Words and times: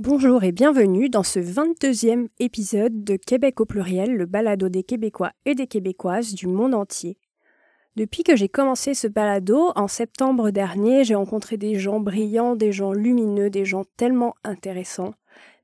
Bonjour 0.00 0.42
et 0.42 0.50
bienvenue 0.50 1.08
dans 1.08 1.22
ce 1.22 1.38
22e 1.38 2.26
épisode 2.40 3.04
de 3.04 3.14
Québec 3.14 3.60
au 3.60 3.64
pluriel, 3.64 4.16
le 4.16 4.26
balado 4.26 4.68
des 4.68 4.82
Québécois 4.82 5.30
et 5.44 5.54
des 5.54 5.68
Québécoises 5.68 6.34
du 6.34 6.48
monde 6.48 6.74
entier. 6.74 7.16
Depuis 7.94 8.24
que 8.24 8.34
j'ai 8.34 8.48
commencé 8.48 8.94
ce 8.94 9.06
balado, 9.06 9.70
en 9.76 9.86
septembre 9.86 10.50
dernier, 10.50 11.04
j'ai 11.04 11.14
rencontré 11.14 11.58
des 11.58 11.78
gens 11.78 12.00
brillants, 12.00 12.56
des 12.56 12.72
gens 12.72 12.92
lumineux, 12.92 13.50
des 13.50 13.64
gens 13.64 13.84
tellement 13.96 14.34
intéressants. 14.42 15.14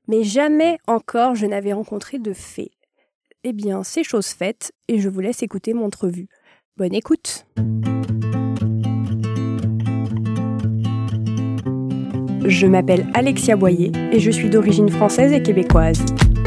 Mais 0.07 0.23
jamais 0.23 0.77
encore 0.87 1.35
je 1.35 1.45
n'avais 1.45 1.73
rencontré 1.73 2.17
de 2.17 2.31
fées. 2.31 2.71
Eh 3.43 3.51
bien, 3.51 3.83
c'est 3.83 4.03
chose 4.03 4.27
faite 4.27 4.71
et 4.87 4.99
je 4.99 5.09
vous 5.09 5.19
laisse 5.19 5.43
écouter 5.43 5.73
mon 5.73 5.87
entrevue. 5.87 6.29
Bonne 6.77 6.93
écoute! 6.93 7.45
Je 12.45 12.65
m'appelle 12.67 13.07
Alexia 13.13 13.55
Boyer 13.55 13.91
et 14.11 14.19
je 14.19 14.31
suis 14.31 14.49
d'origine 14.49 14.89
française 14.89 15.31
et 15.31 15.41
québécoise. 15.41 16.03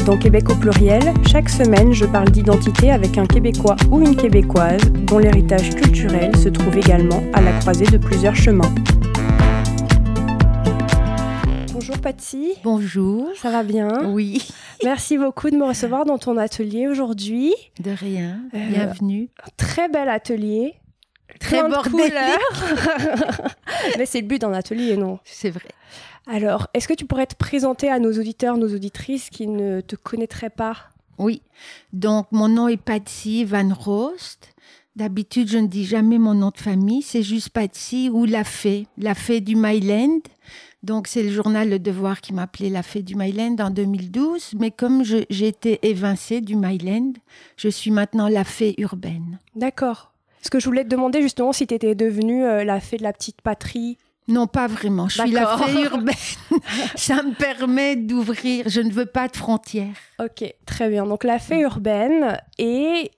Dans 0.06 0.18
Québec 0.18 0.50
au 0.50 0.54
pluriel, 0.56 1.02
chaque 1.30 1.48
semaine, 1.48 1.92
je 1.92 2.04
parle 2.04 2.30
d'identité 2.30 2.90
avec 2.90 3.16
un 3.16 3.26
Québécois 3.26 3.76
ou 3.90 4.00
une 4.00 4.16
Québécoise 4.16 4.82
dont 5.06 5.18
l'héritage 5.18 5.70
culturel 5.74 6.36
se 6.36 6.48
trouve 6.48 6.76
également 6.76 7.22
à 7.32 7.40
la 7.40 7.52
croisée 7.60 7.86
de 7.86 7.96
plusieurs 7.98 8.34
chemins. 8.36 8.74
Bonjour 11.72 11.98
Patsy. 11.98 12.52
Bonjour. 12.64 13.28
Ça 13.36 13.50
va 13.50 13.62
bien? 13.62 14.10
Oui. 14.10 14.46
Merci 14.84 15.16
beaucoup 15.16 15.48
de 15.50 15.56
me 15.56 15.64
recevoir 15.64 16.04
dans 16.04 16.18
ton 16.18 16.36
atelier 16.36 16.86
aujourd'hui. 16.88 17.54
De 17.82 17.90
rien. 17.90 18.40
Euh, 18.54 18.58
Bienvenue. 18.70 19.28
très 19.56 19.88
bel 19.88 20.08
atelier. 20.08 20.74
Très 21.40 21.68
bordélique. 21.68 22.12
Mais 23.98 24.06
c'est 24.06 24.20
le 24.20 24.26
but 24.26 24.40
d'un 24.40 24.52
atelier, 24.52 24.96
non? 24.96 25.18
C'est 25.24 25.50
vrai. 25.50 25.68
Alors, 26.26 26.68
est-ce 26.72 26.88
que 26.88 26.94
tu 26.94 27.04
pourrais 27.04 27.26
te 27.26 27.34
présenter 27.34 27.90
à 27.90 27.98
nos 27.98 28.12
auditeurs, 28.12 28.56
nos 28.56 28.74
auditrices 28.74 29.28
qui 29.30 29.46
ne 29.46 29.80
te 29.80 29.96
connaîtraient 29.96 30.50
pas? 30.50 30.76
Oui. 31.18 31.42
Donc, 31.92 32.26
mon 32.32 32.48
nom 32.48 32.68
est 32.68 32.78
Patsy 32.78 33.44
Van 33.44 33.72
Rost. 33.72 34.54
D'habitude, 34.96 35.50
je 35.50 35.58
ne 35.58 35.66
dis 35.66 35.84
jamais 35.84 36.18
mon 36.18 36.34
nom 36.34 36.50
de 36.50 36.60
famille, 36.60 37.02
c'est 37.02 37.22
juste 37.22 37.50
Patsy 37.50 38.10
ou 38.12 38.24
La 38.24 38.44
Fée, 38.44 38.86
La 38.96 39.14
Fée 39.14 39.40
du 39.40 39.56
Myland. 39.56 40.20
Donc, 40.84 41.08
c'est 41.08 41.22
le 41.22 41.30
journal 41.30 41.68
Le 41.68 41.78
Devoir 41.78 42.20
qui 42.20 42.32
m'appelait 42.32 42.70
La 42.70 42.82
Fée 42.82 43.02
du 43.02 43.16
Myland 43.16 43.56
en 43.58 43.70
2012. 43.70 44.52
Mais 44.58 44.70
comme 44.70 45.02
j'ai 45.04 45.48
été 45.48 45.80
évincée 45.82 46.40
du 46.40 46.56
Myland, 46.56 47.12
je 47.56 47.68
suis 47.68 47.90
maintenant 47.90 48.28
La 48.28 48.44
Fée 48.44 48.74
urbaine. 48.78 49.38
D'accord. 49.56 50.13
Ce 50.44 50.50
que 50.50 50.60
je 50.60 50.66
voulais 50.66 50.84
te 50.84 50.90
demander 50.90 51.22
justement 51.22 51.52
si 51.52 51.66
tu 51.66 51.72
étais 51.72 51.94
devenue 51.94 52.44
euh, 52.44 52.64
la 52.64 52.78
fée 52.78 52.98
de 52.98 53.02
la 53.02 53.14
petite 53.14 53.40
patrie. 53.40 53.96
Non, 54.28 54.46
pas 54.46 54.66
vraiment. 54.66 55.08
Je 55.08 55.22
suis 55.22 55.30
la 55.30 55.56
fée 55.56 55.84
urbaine. 55.84 56.14
Ça 56.96 57.22
me 57.22 57.34
permet 57.34 57.96
d'ouvrir. 57.96 58.68
Je 58.68 58.82
ne 58.82 58.90
veux 58.90 59.06
pas 59.06 59.28
de 59.28 59.36
frontières. 59.36 59.96
Ok, 60.18 60.44
très 60.66 60.90
bien. 60.90 61.06
Donc 61.06 61.24
la 61.24 61.38
fée 61.38 61.60
urbaine 61.60 62.38
et 62.58 63.10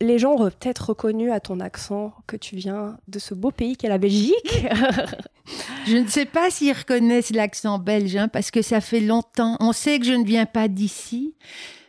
les 0.00 0.18
gens 0.18 0.32
auraient 0.32 0.50
peut-être 0.50 0.90
reconnu 0.90 1.30
à 1.30 1.40
ton 1.40 1.60
accent 1.60 2.14
que 2.26 2.36
tu 2.36 2.56
viens 2.56 2.96
de 3.08 3.18
ce 3.18 3.34
beau 3.34 3.50
pays 3.50 3.76
qu'est 3.76 3.88
la 3.88 3.98
Belgique. 3.98 4.66
je 5.86 5.96
ne 5.98 6.06
sais 6.06 6.24
pas 6.24 6.50
s'ils 6.50 6.72
reconnaissent 6.72 7.30
l'accent 7.30 7.78
belge, 7.78 8.16
hein, 8.16 8.28
parce 8.28 8.50
que 8.50 8.62
ça 8.62 8.80
fait 8.80 9.00
longtemps. 9.00 9.58
On 9.60 9.72
sait 9.72 9.98
que 9.98 10.06
je 10.06 10.12
ne 10.12 10.24
viens 10.24 10.46
pas 10.46 10.68
d'ici, 10.68 11.34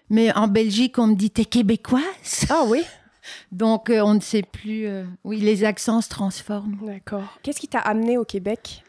mais 0.10 0.36
en 0.36 0.50
Belgique, 0.50 0.98
on 0.98 1.08
me 1.08 1.16
dit 1.16 1.30
t'es 1.30 1.46
québécoise? 1.46 2.46
Ah 2.50 2.64
oui. 2.68 2.84
Donc, 3.52 3.90
euh, 3.90 4.02
on 4.02 4.14
ne 4.14 4.20
sait 4.20 4.44
plus. 4.44 4.88
Euh, 4.88 5.06
oui, 5.24 5.40
les 5.40 5.64
accents 5.64 6.02
se 6.02 6.10
transforment. 6.10 6.78
D'accord. 6.86 7.40
Qu'est-ce 7.44 7.60
qui 7.60 7.68
t'a 7.68 7.80
amené 7.80 8.18
au 8.18 8.26
Québec? 8.26 8.84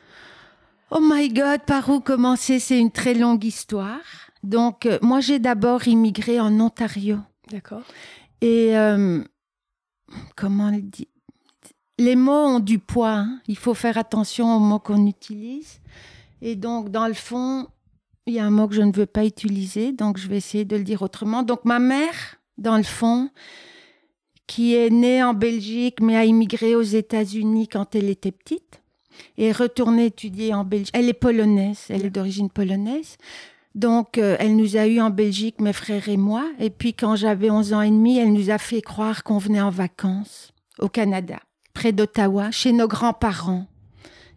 Oh 0.90 1.00
my 1.00 1.28
God, 1.28 1.62
par 1.66 1.88
où 1.88 2.00
commencer? 2.00 2.58
C'est 2.58 2.78
une 2.78 2.90
très 2.90 3.14
longue 3.14 3.44
histoire. 3.44 4.00
Donc, 4.42 4.86
euh, 4.86 4.98
moi, 5.02 5.20
j'ai 5.20 5.38
d'abord 5.38 5.86
immigré 5.86 6.40
en 6.40 6.58
Ontario. 6.60 7.18
D'accord. 7.50 7.82
Et 8.40 8.72
comment 10.34 10.70
le 10.70 10.80
dire 10.80 11.06
Les 11.98 12.16
mots 12.16 12.32
ont 12.32 12.60
du 12.60 12.78
poids. 12.78 13.16
Hein. 13.16 13.40
Il 13.48 13.56
faut 13.56 13.74
faire 13.74 13.98
attention 13.98 14.56
aux 14.56 14.60
mots 14.60 14.78
qu'on 14.78 15.06
utilise. 15.06 15.80
Et 16.40 16.56
donc, 16.56 16.90
dans 16.90 17.06
le 17.06 17.14
fond, 17.14 17.68
il 18.26 18.34
y 18.34 18.38
a 18.38 18.44
un 18.44 18.50
mot 18.50 18.68
que 18.68 18.74
je 18.74 18.82
ne 18.82 18.92
veux 18.92 19.06
pas 19.06 19.24
utiliser, 19.24 19.92
donc 19.92 20.16
je 20.16 20.28
vais 20.28 20.36
essayer 20.36 20.64
de 20.64 20.76
le 20.76 20.84
dire 20.84 21.02
autrement. 21.02 21.42
Donc, 21.42 21.64
ma 21.64 21.78
mère, 21.78 22.36
dans 22.58 22.76
le 22.76 22.82
fond, 22.82 23.30
qui 24.50 24.74
est 24.74 24.90
née 24.90 25.22
en 25.22 25.32
Belgique 25.32 26.00
mais 26.00 26.16
a 26.16 26.24
immigré 26.24 26.74
aux 26.74 26.82
États-Unis 26.82 27.68
quand 27.68 27.94
elle 27.94 28.08
était 28.08 28.32
petite 28.32 28.82
et 29.38 29.46
est 29.46 29.52
retournée 29.52 30.06
étudier 30.06 30.52
en 30.52 30.64
Belgique. 30.64 30.90
Elle 30.92 31.08
est 31.08 31.12
polonaise, 31.12 31.84
elle 31.88 32.04
est 32.04 32.10
d'origine 32.10 32.50
polonaise. 32.50 33.16
Donc, 33.76 34.18
euh, 34.18 34.34
elle 34.40 34.56
nous 34.56 34.76
a 34.76 34.88
eu 34.88 35.00
en 35.00 35.10
Belgique, 35.10 35.60
mes 35.60 35.72
frères 35.72 36.08
et 36.08 36.16
moi. 36.16 36.50
Et 36.58 36.70
puis, 36.70 36.94
quand 36.94 37.14
j'avais 37.14 37.48
11 37.48 37.74
ans 37.74 37.82
et 37.82 37.90
demi, 37.90 38.18
elle 38.18 38.32
nous 38.32 38.50
a 38.50 38.58
fait 38.58 38.82
croire 38.82 39.22
qu'on 39.22 39.38
venait 39.38 39.60
en 39.60 39.70
vacances 39.70 40.52
au 40.80 40.88
Canada, 40.88 41.38
près 41.72 41.92
d'Ottawa, 41.92 42.50
chez 42.50 42.72
nos 42.72 42.88
grands-parents, 42.88 43.68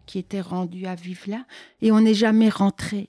qui 0.06 0.20
étaient 0.20 0.40
rendus 0.40 0.86
à 0.86 0.94
vivre 0.94 1.22
là. 1.26 1.44
Et 1.82 1.90
on 1.90 2.00
n'est 2.00 2.14
jamais 2.14 2.50
rentré. 2.50 3.08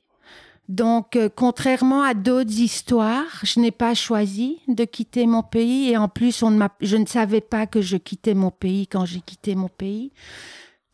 Donc, 0.68 1.16
euh, 1.16 1.30
contrairement 1.34 2.02
à 2.02 2.14
d'autres 2.14 2.60
histoires, 2.60 3.40
je 3.44 3.60
n'ai 3.60 3.72
pas 3.72 3.94
choisi 3.94 4.60
de 4.68 4.84
quitter 4.84 5.28
mon 5.28 5.44
pays 5.44 5.90
et 5.90 5.98
en 5.98 6.08
plus, 6.08 6.42
on 6.42 6.52
ne 6.52 6.66
je 6.82 6.98
ne 6.98 7.06
savais 7.06 7.42
pas 7.42 7.68
que 7.68 7.82
je 7.82 7.98
quittais 7.98 8.34
mon 8.34 8.52
pays 8.52 8.88
quand 8.88 9.06
j'ai 9.06 9.22
quitté 9.22 9.54
mon 9.54 9.70
pays. 9.70 10.12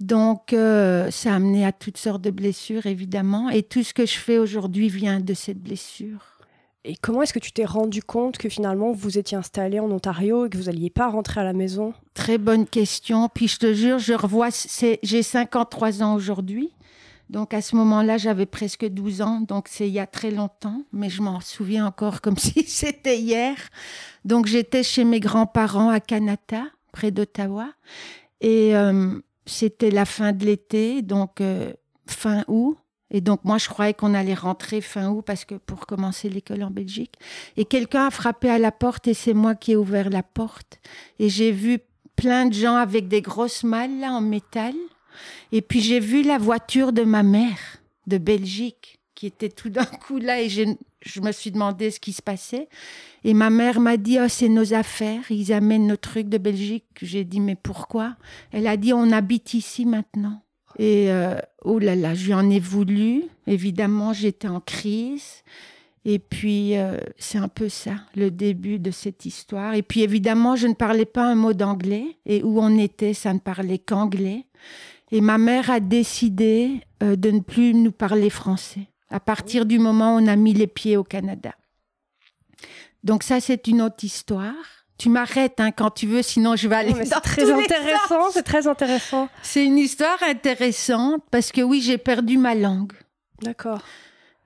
Donc, 0.02 0.52
euh, 0.52 1.09
ça 1.12 1.32
a 1.32 1.36
amené 1.36 1.66
à 1.66 1.72
toutes 1.72 1.98
sortes 1.98 2.22
de 2.22 2.32
blessures, 2.32 2.86
évidemment, 2.86 3.50
et 3.50 3.64
tout 3.64 3.84
ce 3.84 3.94
que 3.94 4.06
je 4.06 4.16
fais 4.16 4.40
aujourd'hui 4.40 4.90
vient 4.90 5.20
de 5.20 5.34
cette 5.34 5.62
blessure. 5.62 6.32
Et 6.84 6.96
comment 6.96 7.22
est-ce 7.22 7.34
que 7.34 7.40
tu 7.40 7.52
t'es 7.52 7.66
rendu 7.66 8.02
compte 8.02 8.40
que 8.40 8.50
finalement 8.50 8.92
vous 8.92 9.20
étiez 9.20 9.38
installé 9.38 9.80
en 9.80 9.92
Ontario 9.92 10.48
et 10.48 10.50
que 10.50 10.58
vous 10.58 10.64
n'alliez 10.64 10.90
pas 10.90 11.08
rentrer 11.09 11.40
à 11.40 11.44
la 11.44 11.53
maison? 11.53 11.94
Très 12.16 12.40
bonne 12.40 12.66
question. 12.66 13.30
Puis 13.30 13.48
je 13.48 13.59
te 13.59 13.74
jure, 13.74 14.00
je 14.00 14.14
revois, 14.14 14.50
j'ai 15.03 15.24
53 15.24 16.02
ans 16.02 16.16
aujourd'hui. 16.16 16.72
Donc 17.31 17.53
à 17.53 17.62
ce 17.62 17.78
moment-là, 17.78 18.18
j'avais 18.18 18.46
presque 18.46 18.86
12 18.86 19.22
ans, 19.22 19.40
donc 19.40 19.69
c'est 19.69 19.88
il 19.88 19.94
y 19.94 20.00
a 20.00 20.06
très 20.06 20.31
longtemps, 20.31 20.84
mais 20.92 21.09
je 21.09 21.22
m'en 21.22 21.40
souviens 21.40 21.86
encore 21.86 22.19
comme 22.19 22.38
si 22.38 22.64
c'était 22.64 23.18
hier. 23.18 23.56
Donc 24.25 24.47
j'étais 24.47 24.84
chez 24.84 25.06
mes 25.06 25.22
grands-parents 25.22 25.90
à 25.90 26.02
Kanata, 26.02 26.66
près 26.91 27.09
d'Ottawa, 27.09 27.70
et 28.41 28.75
euh, 28.75 29.18
c'était 29.46 29.91
la 29.91 30.03
fin 30.03 30.34
de 30.34 30.46
l'été, 30.46 31.02
donc 31.02 31.40
euh, 31.40 31.72
fin 32.06 32.44
août. 32.50 32.78
Et 33.14 33.22
donc 33.22 33.46
moi, 33.46 33.58
je 33.58 33.70
croyais 33.70 33.94
qu'on 33.94 34.14
allait 34.14 34.34
rentrer 34.34 34.81
fin 34.81 35.09
août 35.09 35.24
parce 35.25 35.46
que 35.46 35.56
pour 35.56 35.86
commencer 35.86 36.28
l'école 36.28 36.64
en 36.64 36.70
Belgique. 36.70 37.16
Et 37.56 37.64
quelqu'un 37.64 38.08
a 38.08 38.12
frappé 38.12 38.50
à 38.50 38.58
la 38.58 38.72
porte 38.72 39.08
et 39.08 39.14
c'est 39.14 39.34
moi 39.34 39.56
qui 39.56 39.72
ai 39.72 39.75
ouvert 39.78 40.09
la 40.09 40.24
porte. 40.24 40.80
Et 41.20 41.28
j'ai 41.28 41.52
vu 41.52 41.80
plein 42.16 42.46
de 42.46 42.53
gens 42.53 42.75
avec 42.75 43.08
des 43.09 43.22
grosses 43.22 43.64
malles 43.64 44.00
là, 44.00 44.12
en 44.12 44.22
métal 44.22 44.74
et 45.51 45.61
puis 45.61 45.81
j'ai 45.81 45.99
vu 45.99 46.22
la 46.23 46.38
voiture 46.38 46.94
de 46.94 47.03
ma 47.03 47.23
mère 47.23 47.77
de 48.07 48.17
Belgique 48.17 48.99
qui 49.22 49.27
était 49.27 49.49
tout 49.49 49.69
d'un 49.69 49.85
coup 49.85 50.17
là 50.17 50.41
et 50.41 50.49
je, 50.49 51.22
me 51.22 51.31
suis 51.31 51.51
demandé 51.51 51.91
ce 51.91 51.99
qui 51.99 52.11
se 52.11 52.23
passait. 52.23 52.67
Et 53.23 53.35
ma 53.35 53.51
mère 53.51 53.79
m'a 53.79 53.97
dit, 53.97 54.17
oh, 54.19 54.27
c'est 54.27 54.49
nos 54.49 54.73
affaires, 54.73 55.29
ils 55.29 55.53
amènent 55.53 55.85
nos 55.85 55.95
trucs 55.95 56.27
de 56.27 56.39
Belgique. 56.39 56.85
J'ai 57.03 57.23
dit, 57.23 57.39
mais 57.39 57.55
pourquoi? 57.55 58.16
Elle 58.51 58.66
a 58.66 58.77
dit, 58.77 58.94
on 58.94 59.11
habite 59.11 59.53
ici 59.53 59.85
maintenant. 59.85 60.41
Et 60.79 61.11
euh, 61.11 61.35
oh 61.63 61.78
là 61.78 61.95
là, 61.95 62.16
je 62.16 62.25
lui 62.25 62.33
en 62.33 62.49
ai 62.49 62.59
voulu. 62.59 63.25
Évidemment, 63.45 64.11
j'étais 64.11 64.47
en 64.47 64.59
crise. 64.59 65.43
Et 66.03 66.17
puis, 66.17 66.75
euh, 66.78 66.97
c'est 67.17 67.38
un 67.38 67.47
peu 67.47 67.69
ça, 67.69 67.93
le 68.16 68.31
début 68.31 68.79
de 68.79 68.89
cette 68.89 69.25
histoire. 69.25 69.75
Et 69.75 69.83
puis, 69.83 70.01
évidemment, 70.01 70.55
je 70.55 70.66
ne 70.66 70.73
parlais 70.73 71.05
pas 71.05 71.25
un 71.25 71.35
mot 71.35 71.53
d'anglais. 71.53 72.17
Et 72.25 72.41
où 72.41 72.59
on 72.59 72.75
était, 72.79 73.13
ça 73.13 73.33
ne 73.33 73.39
parlait 73.39 73.78
qu'anglais. 73.78 74.45
Et 75.11 75.22
ma 75.22 75.38
mère 75.38 75.69
a 75.69 75.79
décidé 75.79 76.81
euh, 77.03 77.16
de 77.16 77.31
ne 77.31 77.39
plus 77.39 77.73
nous 77.73 77.91
parler 77.91 78.29
français 78.29 78.88
à 79.09 79.19
partir 79.19 79.66
du 79.66 79.77
moment 79.77 80.16
où 80.16 80.19
on 80.19 80.27
a 80.27 80.35
mis 80.35 80.53
les 80.53 80.67
pieds 80.67 80.97
au 80.97 81.03
Canada. 81.03 81.53
Donc 83.03 83.23
ça, 83.23 83.40
c'est 83.41 83.67
une 83.67 83.81
autre 83.81 84.03
histoire. 84.03 84.53
Tu 84.97 85.09
m'arrêtes 85.09 85.59
hein, 85.59 85.72
quand 85.72 85.90
tu 85.90 86.05
veux, 86.05 86.22
sinon 86.22 86.55
je 86.55 86.67
vais 86.67 86.75
aller. 86.75 86.93
C'est 87.05 87.19
très 87.22 87.52
intéressant, 87.52 88.31
c'est 88.31 88.43
très 88.43 88.67
intéressant. 88.67 89.29
C'est 89.41 89.66
une 89.66 89.79
histoire 89.79 90.22
intéressante 90.22 91.23
parce 91.31 91.52
que 91.52 91.61
oui, 91.61 91.81
j'ai 91.81 91.97
perdu 91.97 92.37
ma 92.37 92.53
langue. 92.55 92.93
D'accord. 93.41 93.81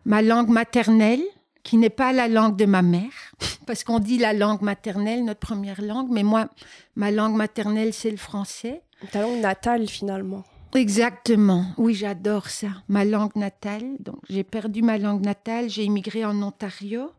Ma 0.05 0.21
langue 0.21 0.47
maternelle, 0.47 1.23
qui 1.63 1.77
n'est 1.77 1.89
pas 1.89 2.13
la 2.13 2.27
langue 2.27 2.55
de 2.55 2.65
ma 2.65 2.81
mère, 2.81 3.11
parce 3.67 3.83
qu'on 3.83 3.99
dit 3.99 4.17
la 4.17 4.33
langue 4.33 4.61
maternelle, 4.61 5.25
notre 5.25 5.41
première 5.41 5.81
langue, 5.81 6.07
mais 6.09 6.23
moi, 6.23 6.47
ma 6.95 7.11
langue 7.11 7.35
maternelle, 7.35 7.93
c'est 7.93 8.11
le 8.11 8.17
français. 8.17 8.81
Ta 9.11 9.21
langue 9.21 9.41
natale, 9.41 9.87
finalement. 9.89 10.45
Exactement. 10.75 11.67
Oui, 11.77 11.93
j'adore 11.93 12.49
ça. 12.49 12.67
Ma 12.89 13.05
langue 13.05 13.35
natale. 13.35 13.95
Donc, 13.99 14.17
j'ai 14.29 14.43
perdu 14.43 14.81
ma 14.81 14.97
langue 14.97 15.23
natale. 15.23 15.69
J'ai 15.69 15.85
immigré 15.85 16.25
en 16.25 16.41
Ontario. 16.41 17.11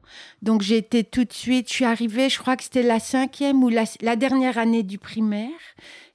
Donc, 0.43 0.61
j'ai 0.61 0.77
été 0.77 1.05
tout 1.05 1.25
de 1.25 1.33
suite. 1.33 1.69
Je 1.69 1.75
suis 1.75 1.85
arrivée, 1.87 2.29
je 2.29 2.39
crois 2.39 2.57
que 2.57 2.65
c'était 2.65 2.83
la 2.83 3.01
cinquième 3.01 3.63
ou 3.65 3.71
la, 3.71 3.85
la 4.03 4.17
dernière 4.17 4.59
année 4.59 4.83
du 4.83 4.99
primaire. 4.99 5.51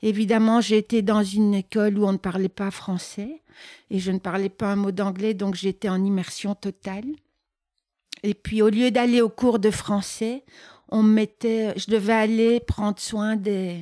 Évidemment, 0.03 0.61
j'ai 0.61 0.77
été 0.77 1.01
dans 1.01 1.23
une 1.23 1.55
école 1.55 1.97
où 1.97 2.05
on 2.05 2.13
ne 2.13 2.17
parlait 2.17 2.47
pas 2.47 2.69
français 2.69 3.41
et 3.89 3.97
je 3.97 4.11
ne 4.11 4.19
parlais 4.19 4.49
pas 4.49 4.67
un 4.67 4.75
mot 4.75 4.91
d'anglais. 4.91 5.33
Donc, 5.33 5.55
j'étais 5.55 5.89
en 5.89 6.03
immersion 6.03 6.53
totale. 6.53 7.05
Et 8.21 8.35
puis, 8.35 8.61
au 8.61 8.69
lieu 8.69 8.91
d'aller 8.91 9.21
au 9.21 9.29
cours 9.29 9.57
de 9.57 9.71
français, 9.71 10.43
on 10.89 11.01
mettait, 11.01 11.73
je 11.75 11.89
devais 11.89 12.13
aller 12.13 12.59
prendre 12.59 12.99
soin 12.99 13.35
des, 13.35 13.79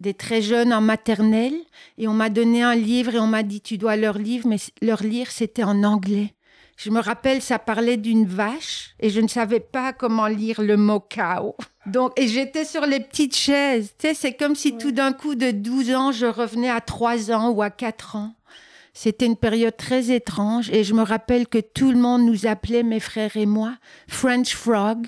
des 0.00 0.14
très 0.14 0.42
jeunes 0.42 0.72
en 0.72 0.80
maternelle 0.80 1.54
et 1.98 2.08
on 2.08 2.14
m'a 2.14 2.30
donné 2.30 2.62
un 2.62 2.74
livre 2.74 3.14
et 3.14 3.20
on 3.20 3.26
m'a 3.26 3.42
dit 3.42 3.60
tu 3.60 3.78
dois 3.78 3.96
leur 3.96 4.18
lire 4.18 4.46
mais 4.46 4.56
leur 4.82 5.02
lire 5.02 5.30
c'était 5.30 5.62
en 5.62 5.84
anglais. 5.84 6.34
Je 6.76 6.90
me 6.90 7.00
rappelle 7.00 7.42
ça 7.42 7.58
parlait 7.58 7.98
d'une 7.98 8.26
vache 8.26 8.94
et 8.98 9.10
je 9.10 9.20
ne 9.20 9.28
savais 9.28 9.60
pas 9.60 9.92
comment 9.92 10.26
lire 10.26 10.62
le 10.62 10.78
mot 10.78 11.00
cow. 11.00 11.54
Donc 11.86 12.18
et 12.18 12.26
j'étais 12.26 12.64
sur 12.64 12.86
les 12.86 13.00
petites 13.00 13.36
chaises. 13.36 13.92
Tu 13.98 14.08
sais 14.08 14.14
c'est 14.14 14.34
comme 14.34 14.56
si 14.56 14.76
tout 14.76 14.92
d'un 14.92 15.12
coup 15.12 15.34
de 15.34 15.50
12 15.50 15.94
ans 15.94 16.12
je 16.12 16.26
revenais 16.26 16.70
à 16.70 16.80
3 16.80 17.30
ans 17.30 17.50
ou 17.50 17.62
à 17.62 17.70
4 17.70 18.16
ans. 18.16 18.34
C'était 18.92 19.26
une 19.26 19.36
période 19.36 19.76
très 19.76 20.10
étrange 20.10 20.70
et 20.70 20.82
je 20.82 20.94
me 20.94 21.02
rappelle 21.02 21.46
que 21.46 21.58
tout 21.58 21.92
le 21.92 21.98
monde 21.98 22.22
nous 22.22 22.46
appelait 22.46 22.82
mes 22.82 23.00
frères 23.00 23.36
et 23.36 23.46
moi 23.46 23.74
French 24.08 24.54
frog 24.54 25.06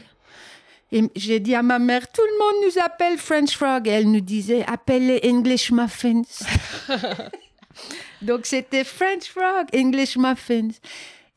et 0.93 1.11
j'ai 1.17 1.41
dit 1.41 1.55
à 1.55 1.62
ma 1.62 1.79
mère, 1.79 2.06
tout 2.12 2.23
le 2.23 2.39
monde 2.39 2.67
nous 2.67 2.83
appelle 2.83 3.17
French 3.17 3.56
Frog. 3.56 3.89
Et 3.89 3.93
elle 3.93 4.11
nous 4.11 4.21
disait, 4.21 4.62
appelle 4.67 5.19
English 5.25 5.73
Muffins. 5.73 6.23
donc 8.23 8.44
c'était 8.44 8.85
French 8.85 9.25
Frog, 9.25 9.69
English 9.75 10.19
Muffins. 10.19 10.69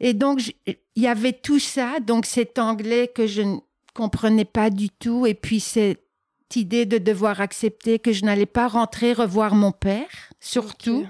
Et 0.02 0.14
donc 0.14 0.42
il 0.68 0.76
y 0.98 1.08
avait 1.08 1.32
tout 1.32 1.60
ça, 1.60 2.02
donc 2.02 2.26
cet 2.26 2.60
anglais 2.60 3.08
que 3.08 3.28
je 3.28 3.44
ne 3.44 3.58
comprenais 3.94 4.46
pas 4.46 4.70
du 4.70 4.90
tout. 4.90 5.26
Et 5.26 5.34
puis 5.34 5.62
cette 5.62 6.02
idée 6.54 6.86
de 6.86 6.98
devoir 6.98 7.40
accepter 7.40 7.98
que 7.98 8.12
je 8.12 8.26
n'allais 8.26 8.46
pas 8.46 8.68
rentrer 8.68 9.14
revoir 9.14 9.56
mon 9.56 9.72
père, 9.72 10.10
surtout 10.42 11.08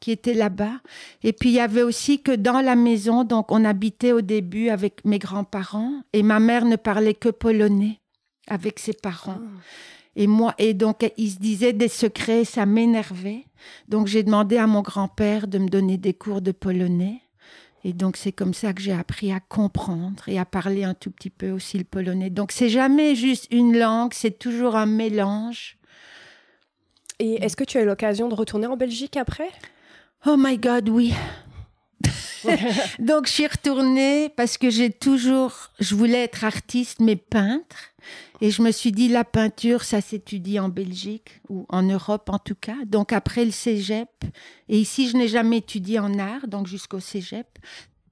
qui 0.00 0.10
était 0.10 0.34
là-bas. 0.34 0.80
Et 1.22 1.32
puis 1.32 1.50
il 1.50 1.54
y 1.54 1.60
avait 1.60 1.82
aussi 1.82 2.22
que 2.22 2.32
dans 2.32 2.60
la 2.60 2.76
maison, 2.76 3.24
donc 3.24 3.50
on 3.50 3.64
habitait 3.64 4.12
au 4.12 4.20
début 4.20 4.68
avec 4.68 5.04
mes 5.04 5.18
grands-parents 5.18 6.02
et 6.12 6.22
ma 6.22 6.40
mère 6.40 6.64
ne 6.64 6.76
parlait 6.76 7.14
que 7.14 7.28
polonais 7.28 8.00
avec 8.48 8.78
ses 8.78 8.94
parents. 8.94 9.40
Et 10.16 10.26
moi, 10.26 10.54
et 10.58 10.74
donc 10.74 11.08
il 11.16 11.30
se 11.30 11.38
disait 11.38 11.72
des 11.72 11.88
secrets, 11.88 12.44
ça 12.44 12.66
m'énervait. 12.66 13.44
Donc 13.88 14.06
j'ai 14.06 14.22
demandé 14.22 14.56
à 14.56 14.66
mon 14.66 14.82
grand-père 14.82 15.46
de 15.46 15.58
me 15.58 15.68
donner 15.68 15.96
des 15.96 16.14
cours 16.14 16.40
de 16.40 16.52
polonais. 16.52 17.20
Et 17.84 17.92
donc 17.92 18.16
c'est 18.16 18.32
comme 18.32 18.54
ça 18.54 18.72
que 18.72 18.82
j'ai 18.82 18.92
appris 18.92 19.32
à 19.32 19.38
comprendre 19.38 20.28
et 20.28 20.38
à 20.38 20.44
parler 20.44 20.82
un 20.82 20.94
tout 20.94 21.12
petit 21.12 21.30
peu 21.30 21.50
aussi 21.50 21.78
le 21.78 21.84
polonais. 21.84 22.30
Donc 22.30 22.50
c'est 22.50 22.68
jamais 22.68 23.14
juste 23.14 23.46
une 23.52 23.78
langue, 23.78 24.12
c'est 24.12 24.38
toujours 24.38 24.74
un 24.74 24.86
mélange. 24.86 25.78
Et 27.20 27.34
est-ce 27.42 27.56
que 27.56 27.64
tu 27.64 27.78
as 27.78 27.82
eu 27.82 27.86
l'occasion 27.86 28.28
de 28.28 28.34
retourner 28.34 28.66
en 28.66 28.76
Belgique 28.76 29.16
après? 29.16 29.50
Oh 30.26 30.36
my 30.36 30.58
God, 30.58 30.88
oui. 30.88 31.14
Donc 32.98 33.26
je 33.26 33.32
suis 33.32 33.46
retournée 33.46 34.28
parce 34.30 34.58
que 34.58 34.70
j'ai 34.70 34.90
toujours, 34.90 35.70
je 35.80 35.94
voulais 35.94 36.24
être 36.24 36.44
artiste 36.44 37.00
mais 37.00 37.16
peintre. 37.16 37.76
Et 38.40 38.50
je 38.50 38.62
me 38.62 38.70
suis 38.70 38.92
dit, 38.92 39.08
la 39.08 39.24
peinture, 39.24 39.82
ça 39.82 40.00
s'étudie 40.00 40.60
en 40.60 40.68
Belgique 40.68 41.40
ou 41.48 41.66
en 41.68 41.82
Europe 41.82 42.30
en 42.30 42.38
tout 42.38 42.54
cas. 42.54 42.76
Donc 42.86 43.12
après 43.12 43.44
le 43.44 43.50
cégep, 43.50 44.08
et 44.68 44.78
ici 44.78 45.08
je 45.08 45.16
n'ai 45.16 45.28
jamais 45.28 45.58
étudié 45.58 45.98
en 45.98 46.18
art, 46.18 46.46
donc 46.46 46.66
jusqu'au 46.66 47.00
cégep. 47.00 47.46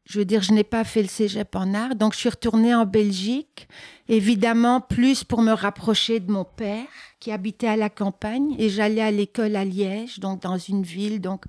Je 0.05 0.21
veux 0.21 0.25
dire, 0.25 0.43
je 0.43 0.53
n'ai 0.53 0.65
pas 0.65 0.85
fait 0.85 1.03
le 1.03 1.09
cégep 1.09 1.55
en 1.57 1.75
art. 1.75 1.97
Donc 1.97 2.13
je 2.15 2.19
suis 2.19 2.29
retournée 2.29 2.75
en 2.75 2.87
Belgique, 2.87 3.69
évidemment 4.09 4.81
plus 4.81 5.25
pour 5.25 5.43
me 5.43 5.53
rapprocher 5.53 6.21
de 6.21 6.31
mon 6.31 6.45
père 6.45 6.87
qui 7.19 7.33
habitait 7.33 7.67
à 7.67 7.77
la 7.77 7.91
campagne. 7.91 8.55
Et 8.59 8.69
j'allais 8.69 9.03
à 9.03 9.11
l'école 9.11 9.57
à 9.57 9.65
Liège, 9.65 10.21
donc 10.21 10.43
dans 10.43 10.59
une 10.59 10.83
ville, 10.83 11.21
donc 11.21 11.45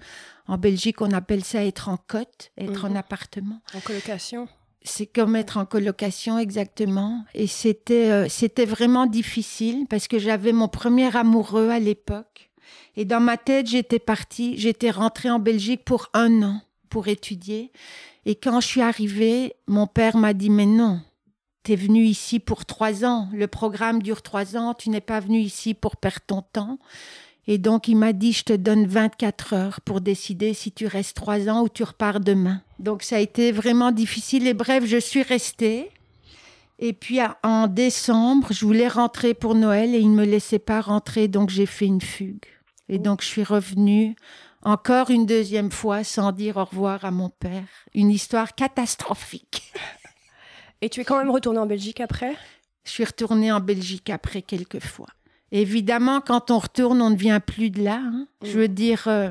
en 0.48 0.58
Belgique, 0.58 1.02
on 1.02 1.12
appelle 1.12 1.44
ça 1.44 1.66
être 1.66 1.90
en 1.90 1.98
cote, 1.98 2.52
être 2.58 2.86
en 2.86 2.90
mhm. 2.90 2.98
appartement. 2.98 3.62
En 3.74 3.80
colocation. 3.80 4.48
C'est 4.84 5.06
comme 5.06 5.36
être 5.36 5.58
en 5.58 5.66
colocation 5.66 6.40
exactement. 6.40 7.26
Et 7.34 7.48
c'était 7.48 8.10
euh, 8.10 8.30
c'était 8.30 8.66
vraiment 8.66 9.06
difficile 9.06 9.86
parce 9.90 10.08
que 10.08 10.18
j'avais 10.20 10.54
mon 10.54 10.70
premier 10.70 11.14
amoureux 11.16 11.70
à 11.70 11.80
l'époque. 11.80 12.52
Et 12.96 13.04
dans 13.04 13.20
ma 13.20 13.38
tête, 13.38 13.68
j'étais 13.68 14.00
partie, 14.00 14.58
j'étais 14.58 14.92
rentrée 14.92 15.30
en 15.30 15.40
Belgique 15.40 15.84
pour 15.84 16.10
un 16.14 16.42
an 16.42 16.62
pour 16.90 17.10
étudier. 17.10 17.72
Et 18.26 18.36
quand 18.36 18.62
je 18.62 18.68
suis 18.68 18.82
arrivée, 18.82 19.56
mon 19.68 19.88
père 19.88 20.16
m'a 20.16 20.34
dit 20.34 20.50
mais 20.50 20.66
non, 20.66 21.02
tu 21.68 21.74
es 21.74 21.76
venu 21.76 22.06
ici 22.06 22.40
pour 22.40 22.66
trois 22.66 23.04
ans. 23.04 23.28
Le 23.34 23.48
programme 23.48 24.02
dure 24.02 24.22
trois 24.22 24.56
ans. 24.56 24.74
Tu 24.74 24.90
n'es 24.90 25.02
pas 25.02 25.20
venu 25.20 25.40
ici 25.40 25.74
pour 25.74 25.98
perdre 25.98 26.22
ton 26.26 26.42
temps. 26.42 26.80
Et 27.48 27.58
donc, 27.58 27.88
il 27.88 27.96
m'a 27.96 28.12
dit, 28.12 28.34
je 28.34 28.44
te 28.44 28.54
donne 28.54 28.86
24 28.86 29.54
heures 29.54 29.82
pour 29.82 30.02
décider 30.02 30.54
si 30.54 30.72
tu 30.72 30.86
restes 30.86 31.16
trois 31.16 31.48
ans 31.48 31.64
ou 31.64 31.70
tu 31.70 31.84
repars 31.84 32.20
demain. 32.20 32.62
Donc, 32.80 33.04
ça 33.04 33.16
a 33.16 33.20
été 33.20 33.54
vraiment 33.54 33.92
difficile. 33.92 34.48
Et 34.48 34.54
bref, 34.54 34.84
je 34.86 34.98
suis 34.98 35.24
restée. 35.24 35.90
Et 36.80 36.94
puis, 36.94 37.20
en 37.44 37.68
décembre, 37.68 38.50
je 38.52 38.66
voulais 38.66 38.90
rentrer 38.90 39.34
pour 39.34 39.56
Noël 39.56 39.96
et 39.96 40.00
il 40.00 40.12
ne 40.12 40.18
me 40.18 40.26
laissait 40.26 40.60
pas 40.60 40.82
rentrer. 40.82 41.30
Donc, 41.30 41.50
j'ai 41.50 41.66
fait 41.66 41.86
une 41.86 42.02
fugue. 42.02 42.46
Et 42.90 43.00
donc, 43.00 43.22
je 43.22 43.28
suis 43.28 43.44
revenue 43.44 44.16
encore 44.62 45.10
une 45.10 45.26
deuxième 45.26 45.72
fois 45.72 46.04
sans 46.04 46.34
dire 46.34 46.58
au 46.58 46.66
revoir 46.66 47.06
à 47.06 47.12
mon 47.12 47.30
père. 47.30 47.64
Une 47.94 48.12
histoire 48.12 48.56
catastrophique. 48.56 49.72
Et 50.82 50.90
tu 50.90 51.02
es 51.02 51.06
quand 51.06 51.18
même 51.18 51.32
retournée 51.32 51.60
en 51.60 51.66
Belgique 51.66 52.02
après? 52.02 52.36
Je 52.84 52.92
suis 52.92 53.06
retournée 53.06 53.52
en 53.52 53.60
Belgique 53.60 54.10
après 54.10 54.42
quelques 54.42 54.84
fois. 54.84 55.08
Évidemment, 55.52 56.22
quand 56.22 56.52
on 56.52 56.60
retourne, 56.60 57.02
on 57.02 57.10
ne 57.10 57.16
vient 57.16 57.40
plus 57.40 57.70
de 57.70 57.84
là. 57.84 58.02
Hein. 58.04 58.28
Je 58.44 58.60
veux 58.60 58.68
dire, 58.68 59.04
euh, 59.08 59.30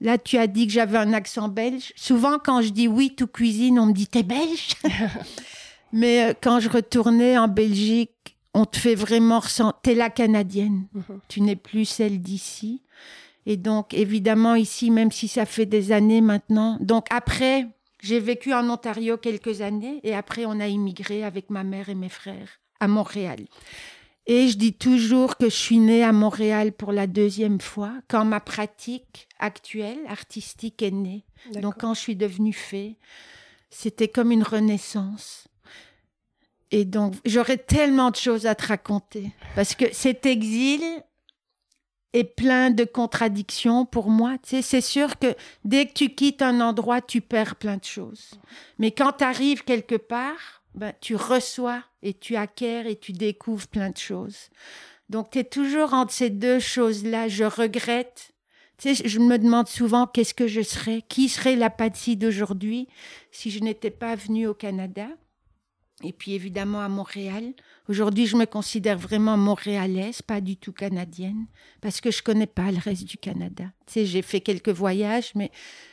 là, 0.00 0.18
tu 0.18 0.36
as 0.38 0.46
dit 0.46 0.66
que 0.66 0.72
j'avais 0.72 0.98
un 0.98 1.12
accent 1.12 1.48
belge. 1.48 1.92
Souvent, 1.96 2.38
quand 2.38 2.62
je 2.62 2.70
dis 2.70 2.88
oui, 2.88 3.14
tout 3.14 3.26
cuisine, 3.28 3.78
on 3.78 3.86
me 3.86 3.92
dit 3.92 4.06
t'es 4.06 4.22
belge? 4.22 4.70
Mais 5.92 6.30
euh, 6.30 6.34
quand 6.40 6.58
je 6.58 6.68
retournais 6.68 7.38
en 7.38 7.48
Belgique, 7.48 8.36
on 8.54 8.64
te 8.64 8.78
fait 8.78 8.94
vraiment 8.94 9.40
ressentir. 9.40 9.80
T'es 9.82 9.94
la 9.94 10.10
canadienne. 10.10 10.86
Mhm. 10.92 11.20
Tu 11.28 11.40
n'es 11.40 11.56
plus 11.56 11.84
celle 11.84 12.20
d'ici. 12.20 12.82
Et 13.46 13.56
donc, 13.56 13.94
évidemment, 13.94 14.54
ici, 14.54 14.90
même 14.90 15.10
si 15.10 15.28
ça 15.28 15.46
fait 15.46 15.66
des 15.66 15.92
années 15.92 16.20
maintenant. 16.20 16.76
Donc, 16.80 17.06
après, 17.10 17.66
j'ai 18.00 18.20
vécu 18.20 18.52
en 18.52 18.68
Ontario 18.68 19.16
quelques 19.16 19.60
années. 19.60 20.00
Et 20.02 20.14
après, 20.14 20.44
on 20.44 20.60
a 20.60 20.68
immigré 20.68 21.24
avec 21.24 21.50
ma 21.50 21.64
mère 21.64 21.88
et 21.88 21.94
mes 21.94 22.08
frères 22.08 22.60
à 22.80 22.88
Montréal. 22.88 23.40
Et 24.26 24.48
je 24.48 24.56
dis 24.56 24.72
toujours 24.72 25.36
que 25.36 25.46
je 25.46 25.56
suis 25.56 25.78
née 25.78 26.04
à 26.04 26.12
Montréal 26.12 26.72
pour 26.72 26.92
la 26.92 27.06
deuxième 27.06 27.60
fois, 27.60 27.92
quand 28.08 28.24
ma 28.24 28.40
pratique 28.40 29.28
actuelle, 29.38 29.98
artistique, 30.06 30.80
est 30.82 30.92
née. 30.92 31.24
Donc 31.60 31.80
quand 31.80 31.94
je 31.94 32.00
suis 32.00 32.16
devenue 32.16 32.52
fée, 32.52 32.98
c'était 33.70 34.08
comme 34.08 34.30
une 34.30 34.44
renaissance. 34.44 35.48
Et 36.70 36.84
donc, 36.84 37.14
j'aurais 37.26 37.58
tellement 37.58 38.10
de 38.10 38.16
choses 38.16 38.46
à 38.46 38.54
te 38.54 38.66
raconter. 38.66 39.32
Parce 39.54 39.74
que 39.74 39.92
cet 39.92 40.24
exil 40.24 40.82
est 42.12 42.24
plein 42.24 42.70
de 42.70 42.84
contradictions 42.84 43.84
pour 43.84 44.08
moi. 44.08 44.36
Tu 44.42 44.50
sais, 44.50 44.62
c'est 44.62 44.80
sûr 44.80 45.18
que 45.18 45.34
dès 45.64 45.86
que 45.86 45.92
tu 45.92 46.14
quittes 46.14 46.42
un 46.42 46.60
endroit, 46.60 47.00
tu 47.00 47.20
perds 47.20 47.56
plein 47.56 47.76
de 47.76 47.84
choses. 47.84 48.30
Mais 48.78 48.90
quand 48.90 49.12
tu 49.18 49.24
arrives 49.24 49.64
quelque 49.64 49.96
part, 49.96 50.61
ben, 50.74 50.92
tu 51.00 51.16
reçois 51.16 51.82
et 52.02 52.14
tu 52.14 52.36
acquiers 52.36 52.90
et 52.90 52.96
tu 52.96 53.12
découvres 53.12 53.66
plein 53.66 53.90
de 53.90 53.98
choses. 53.98 54.50
Donc, 55.08 55.30
tu 55.30 55.38
es 55.38 55.44
toujours 55.44 55.92
entre 55.92 56.12
ces 56.12 56.30
deux 56.30 56.58
choses-là. 56.58 57.28
Je 57.28 57.44
regrette. 57.44 58.32
Tu 58.78 58.94
sais, 58.94 59.08
je 59.08 59.18
me 59.18 59.38
demande 59.38 59.68
souvent 59.68 60.06
qu'est-ce 60.06 60.34
que 60.34 60.46
je 60.46 60.62
serais, 60.62 61.02
qui 61.02 61.28
serait 61.28 61.56
la 61.56 61.70
Patsy 61.70 62.16
d'aujourd'hui 62.16 62.88
si 63.30 63.50
je 63.50 63.60
n'étais 63.60 63.90
pas 63.90 64.14
venue 64.16 64.46
au 64.46 64.54
Canada? 64.54 65.08
Et 66.04 66.12
puis 66.12 66.34
évidemment 66.34 66.80
à 66.80 66.88
Montréal. 66.88 67.52
Aujourd'hui, 67.88 68.26
je 68.26 68.36
me 68.36 68.44
considère 68.44 68.98
vraiment 68.98 69.36
montréalaise, 69.36 70.22
pas 70.22 70.40
du 70.40 70.56
tout 70.56 70.72
canadienne, 70.72 71.46
parce 71.80 72.00
que 72.00 72.10
je 72.10 72.22
connais 72.22 72.46
pas 72.46 72.70
le 72.70 72.78
reste 72.78 73.04
du 73.04 73.18
Canada. 73.18 73.64
Tu 73.86 74.04
j'ai 74.04 74.22
fait 74.22 74.40
quelques 74.40 74.70
voyages, 74.70 75.32
mais 75.34 75.50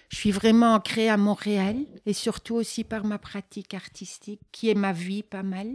je 0.09 0.17
suis 0.17 0.31
vraiment 0.31 0.73
ancrée 0.75 1.09
à 1.09 1.17
Montréal 1.17 1.77
et 2.05 2.13
surtout 2.13 2.55
aussi 2.55 2.83
par 2.83 3.05
ma 3.05 3.19
pratique 3.19 3.73
artistique 3.73 4.41
qui 4.51 4.69
est 4.69 4.75
ma 4.75 4.93
vie 4.93 5.23
pas 5.23 5.43
mal. 5.43 5.67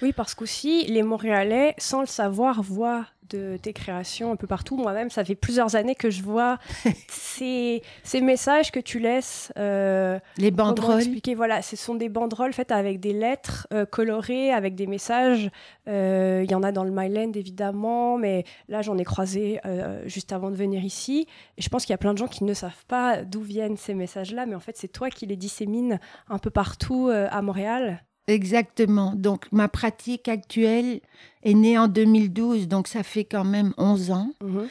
Oui, 0.00 0.12
parce 0.12 0.34
qu'aussi, 0.34 0.84
les 0.86 1.02
Montréalais, 1.02 1.74
sans 1.78 2.00
le 2.00 2.06
savoir, 2.06 2.62
voient 2.62 3.06
de 3.28 3.56
tes 3.56 3.72
créations 3.72 4.32
un 4.32 4.36
peu 4.36 4.46
partout. 4.46 4.76
Moi-même, 4.76 5.10
ça 5.10 5.24
fait 5.24 5.34
plusieurs 5.34 5.76
années 5.76 5.94
que 5.94 6.10
je 6.10 6.22
vois 6.22 6.58
ces, 7.08 7.82
ces 8.02 8.20
messages 8.20 8.70
que 8.70 8.80
tu 8.80 8.98
laisses. 8.98 9.52
Euh, 9.58 10.18
les 10.36 10.50
banderoles. 10.50 10.98
Expliquer, 10.98 11.34
voilà, 11.34 11.62
ce 11.62 11.76
sont 11.76 11.94
des 11.94 12.08
banderoles 12.08 12.52
faites 12.52 12.72
avec 12.72 13.00
des 13.00 13.12
lettres 13.12 13.66
euh, 13.72 13.86
colorées, 13.86 14.52
avec 14.52 14.74
des 14.74 14.86
messages. 14.86 15.50
Euh, 15.88 16.42
il 16.44 16.50
y 16.50 16.54
en 16.54 16.62
a 16.62 16.72
dans 16.72 16.84
le 16.84 16.90
Myland, 16.90 17.32
évidemment, 17.34 18.18
mais 18.18 18.44
là, 18.68 18.82
j'en 18.82 18.98
ai 18.98 19.04
croisé 19.04 19.60
juste 20.04 20.32
avant 20.32 20.50
de 20.50 20.56
venir 20.56 20.84
ici. 20.84 21.26
Et 21.56 21.62
je 21.62 21.68
pense 21.68 21.84
qu'il 21.84 21.92
y 21.92 21.94
a 21.94 21.98
plein 21.98 22.12
de 22.12 22.18
gens 22.18 22.28
qui 22.28 22.44
ne 22.44 22.54
savent 22.54 22.84
pas 22.86 23.22
d'où 23.24 23.40
viennent 23.40 23.76
ces 23.76 23.94
messages-là, 23.94 24.46
mais 24.46 24.54
en 24.54 24.60
fait, 24.60 24.76
c'est 24.76 24.88
toi 24.88 25.10
qui 25.10 25.26
les 25.26 25.36
dissémines 25.36 25.98
un 26.28 26.38
peu 26.38 26.50
partout 26.50 27.10
à 27.10 27.42
Montréal. 27.42 28.02
Exactement. 28.28 29.14
Donc, 29.16 29.46
ma 29.50 29.68
pratique 29.68 30.28
actuelle 30.28 31.00
est 31.42 31.54
née 31.54 31.78
en 31.78 31.88
2012, 31.88 32.68
donc 32.68 32.88
ça 32.88 33.02
fait 33.02 33.24
quand 33.24 33.44
même 33.44 33.72
11 33.76 34.10
ans. 34.10 34.32
Mhm. 34.42 34.68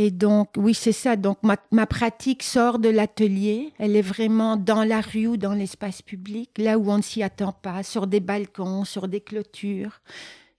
Et 0.00 0.12
donc, 0.12 0.50
oui, 0.56 0.74
c'est 0.74 0.92
ça. 0.92 1.16
Donc, 1.16 1.38
ma, 1.42 1.56
ma, 1.72 1.84
pratique 1.84 2.44
sort 2.44 2.78
de 2.78 2.88
l'atelier. 2.88 3.72
Elle 3.78 3.96
est 3.96 4.02
vraiment 4.02 4.56
dans 4.56 4.84
la 4.84 5.00
rue 5.00 5.26
ou 5.26 5.36
dans 5.36 5.54
l'espace 5.54 6.02
public, 6.02 6.50
là 6.56 6.78
où 6.78 6.88
on 6.88 6.98
ne 6.98 7.02
s'y 7.02 7.20
attend 7.20 7.50
pas, 7.50 7.82
sur 7.82 8.06
des 8.06 8.20
balcons, 8.20 8.84
sur 8.84 9.08
des 9.08 9.20
clôtures. 9.20 10.00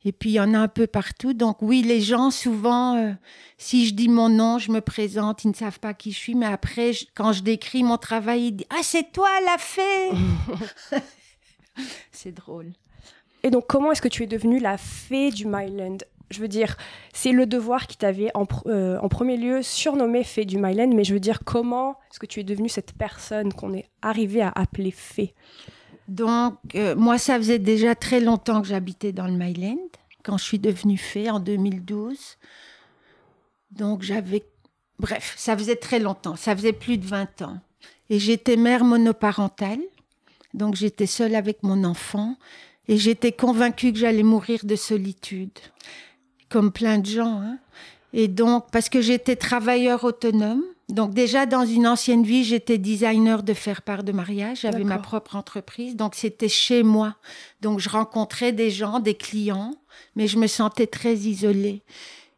Et 0.03 0.12
puis, 0.12 0.32
il 0.32 0.34
y 0.34 0.39
en 0.41 0.53
a 0.53 0.60
un 0.60 0.68
peu 0.68 0.88
partout. 0.88 1.34
Donc, 1.34 1.62
oui, 1.62 1.82
les 1.84 2.01
gens, 2.01 2.32
souvent, 2.32 2.98
euh, 2.98 3.13
si 3.58 3.88
je 3.88 3.94
dis 3.94 4.10
mon 4.10 4.27
nom, 4.27 4.58
je 4.58 4.74
me 4.74 4.82
présente, 4.82 5.46
ils 5.46 5.50
ne 5.50 5.53
savent 5.53 5.79
pas 5.79 5.94
qui 5.94 6.12
je 6.12 6.18
suis. 6.18 6.36
Mais 6.36 6.46
après, 6.46 6.91
quand 7.15 7.32
je 7.32 7.41
décris 7.41 7.84
mon 7.84 7.98
travail, 7.98 8.48
ils 8.48 8.51
disent 8.51 8.68
Ah, 8.70 8.84
c'est 8.84 9.10
toi 9.12 9.29
la 9.46 9.58
fée 9.58 10.12
C'est 12.12 12.34
drôle. 12.34 12.74
Et 13.43 13.50
donc, 13.50 13.65
comment 13.67 13.91
est-ce 13.91 14.01
que 14.01 14.08
tu 14.08 14.24
es 14.24 14.27
devenue 14.27 14.60
la 14.60 14.77
fée 14.77 15.31
du 15.31 15.46
Myland? 15.46 15.98
Je 16.29 16.41
veux 16.41 16.48
dire, 16.48 16.77
c'est 17.13 17.31
le 17.31 17.46
devoir 17.48 17.88
qui 17.88 17.98
t'avait 17.98 18.29
en, 18.36 18.46
euh, 18.67 19.00
en, 19.00 19.10
premier 19.10 19.38
lieu 19.38 19.63
surnommé 19.63 20.24
fée 20.24 20.46
du 20.46 20.58
Myland, 20.58 20.93
mais 20.93 21.03
je 21.03 21.13
veux 21.13 21.19
dire, 21.19 21.39
comment 21.43 21.91
est-ce 22.12 22.19
que 22.19 22.27
tu 22.27 22.41
es 22.41 22.43
devenue 22.43 22.69
cette 22.69 22.93
personne 22.93 23.51
qu'on 23.51 23.74
est 23.74 23.89
arrivé 24.01 24.41
à 24.41 24.51
appeler 24.53 24.91
fée? 24.91 25.34
Donc, 26.08 26.55
euh, 26.75 26.96
moi, 26.96 27.17
ça 27.17 27.38
faisait 27.38 27.60
déjà 27.60 27.96
très 27.96 28.19
longtemps 28.19 28.62
que 28.62 28.67
j'habitais 28.67 29.12
dans 29.12 29.25
le 29.25 29.34
Myland, 29.34 29.77
quand 30.24 30.38
je 30.38 30.43
suis 30.43 30.60
devenue 30.60 30.98
fée 30.98 31.29
en 31.29 31.39
2012. 31.39 32.38
Donc, 33.72 34.03
j'avais. 34.03 34.43
Bref, 35.00 35.34
ça 35.38 35.58
faisait 35.58 35.77
très 35.77 36.00
longtemps, 36.00 36.36
ça 36.36 36.55
faisait 36.55 36.74
plus 36.74 36.98
de 36.98 37.05
20 37.05 37.41
ans. 37.43 37.60
Et 38.10 38.19
j'étais 38.19 38.58
mère 38.58 38.84
monoparentale. 38.84 39.79
Donc 40.53 40.75
j'étais 40.75 41.05
seule 41.05 41.36
avec 41.36 41.63
mon 41.63 41.84
enfant 41.84 42.36
et 42.89 42.98
j'étais 42.98 43.31
convaincue 43.31 43.93
que 43.93 44.00
j'allais 44.00 44.24
mourir 44.24 44.62
de 44.65 44.75
solitude, 44.75 45.58
comme 46.50 46.72
plein 46.72 46.98
de 46.98 47.05
gens. 47.05 47.39
Hein. 47.39 47.60
Et 48.13 48.27
donc, 48.27 48.65
parce 48.72 48.89
que 48.89 49.00
j'étais 49.00 49.36
travailleur 49.36 50.03
autonome, 50.03 50.63
donc 50.89 51.13
déjà 51.13 51.46
dans 51.46 51.65
une 51.65 51.86
ancienne 51.86 52.24
vie, 52.24 52.43
j'étais 52.43 52.79
designer 52.79 53.43
de 53.43 53.53
faire 53.53 53.84
part 53.84 54.03
de 54.03 54.12
mariage, 54.12 54.62
j'avais 54.62 54.84
ma 54.84 54.98
propre 54.98 55.36
entreprise, 55.36 55.96
donc 55.96 56.15
c'était 56.15 56.50
chez 56.50 56.81
moi. 56.81 57.15
Donc 57.62 57.79
je 57.79 57.89
rencontrais 57.89 58.53
des 58.53 58.72
gens, 58.72 59.00
des 59.00 59.13
clients, 59.13 59.75
mais 60.15 60.25
je 60.25 60.39
me 60.39 60.48
sentais 60.48 60.88
très 60.88 61.15
isolée. 61.15 61.84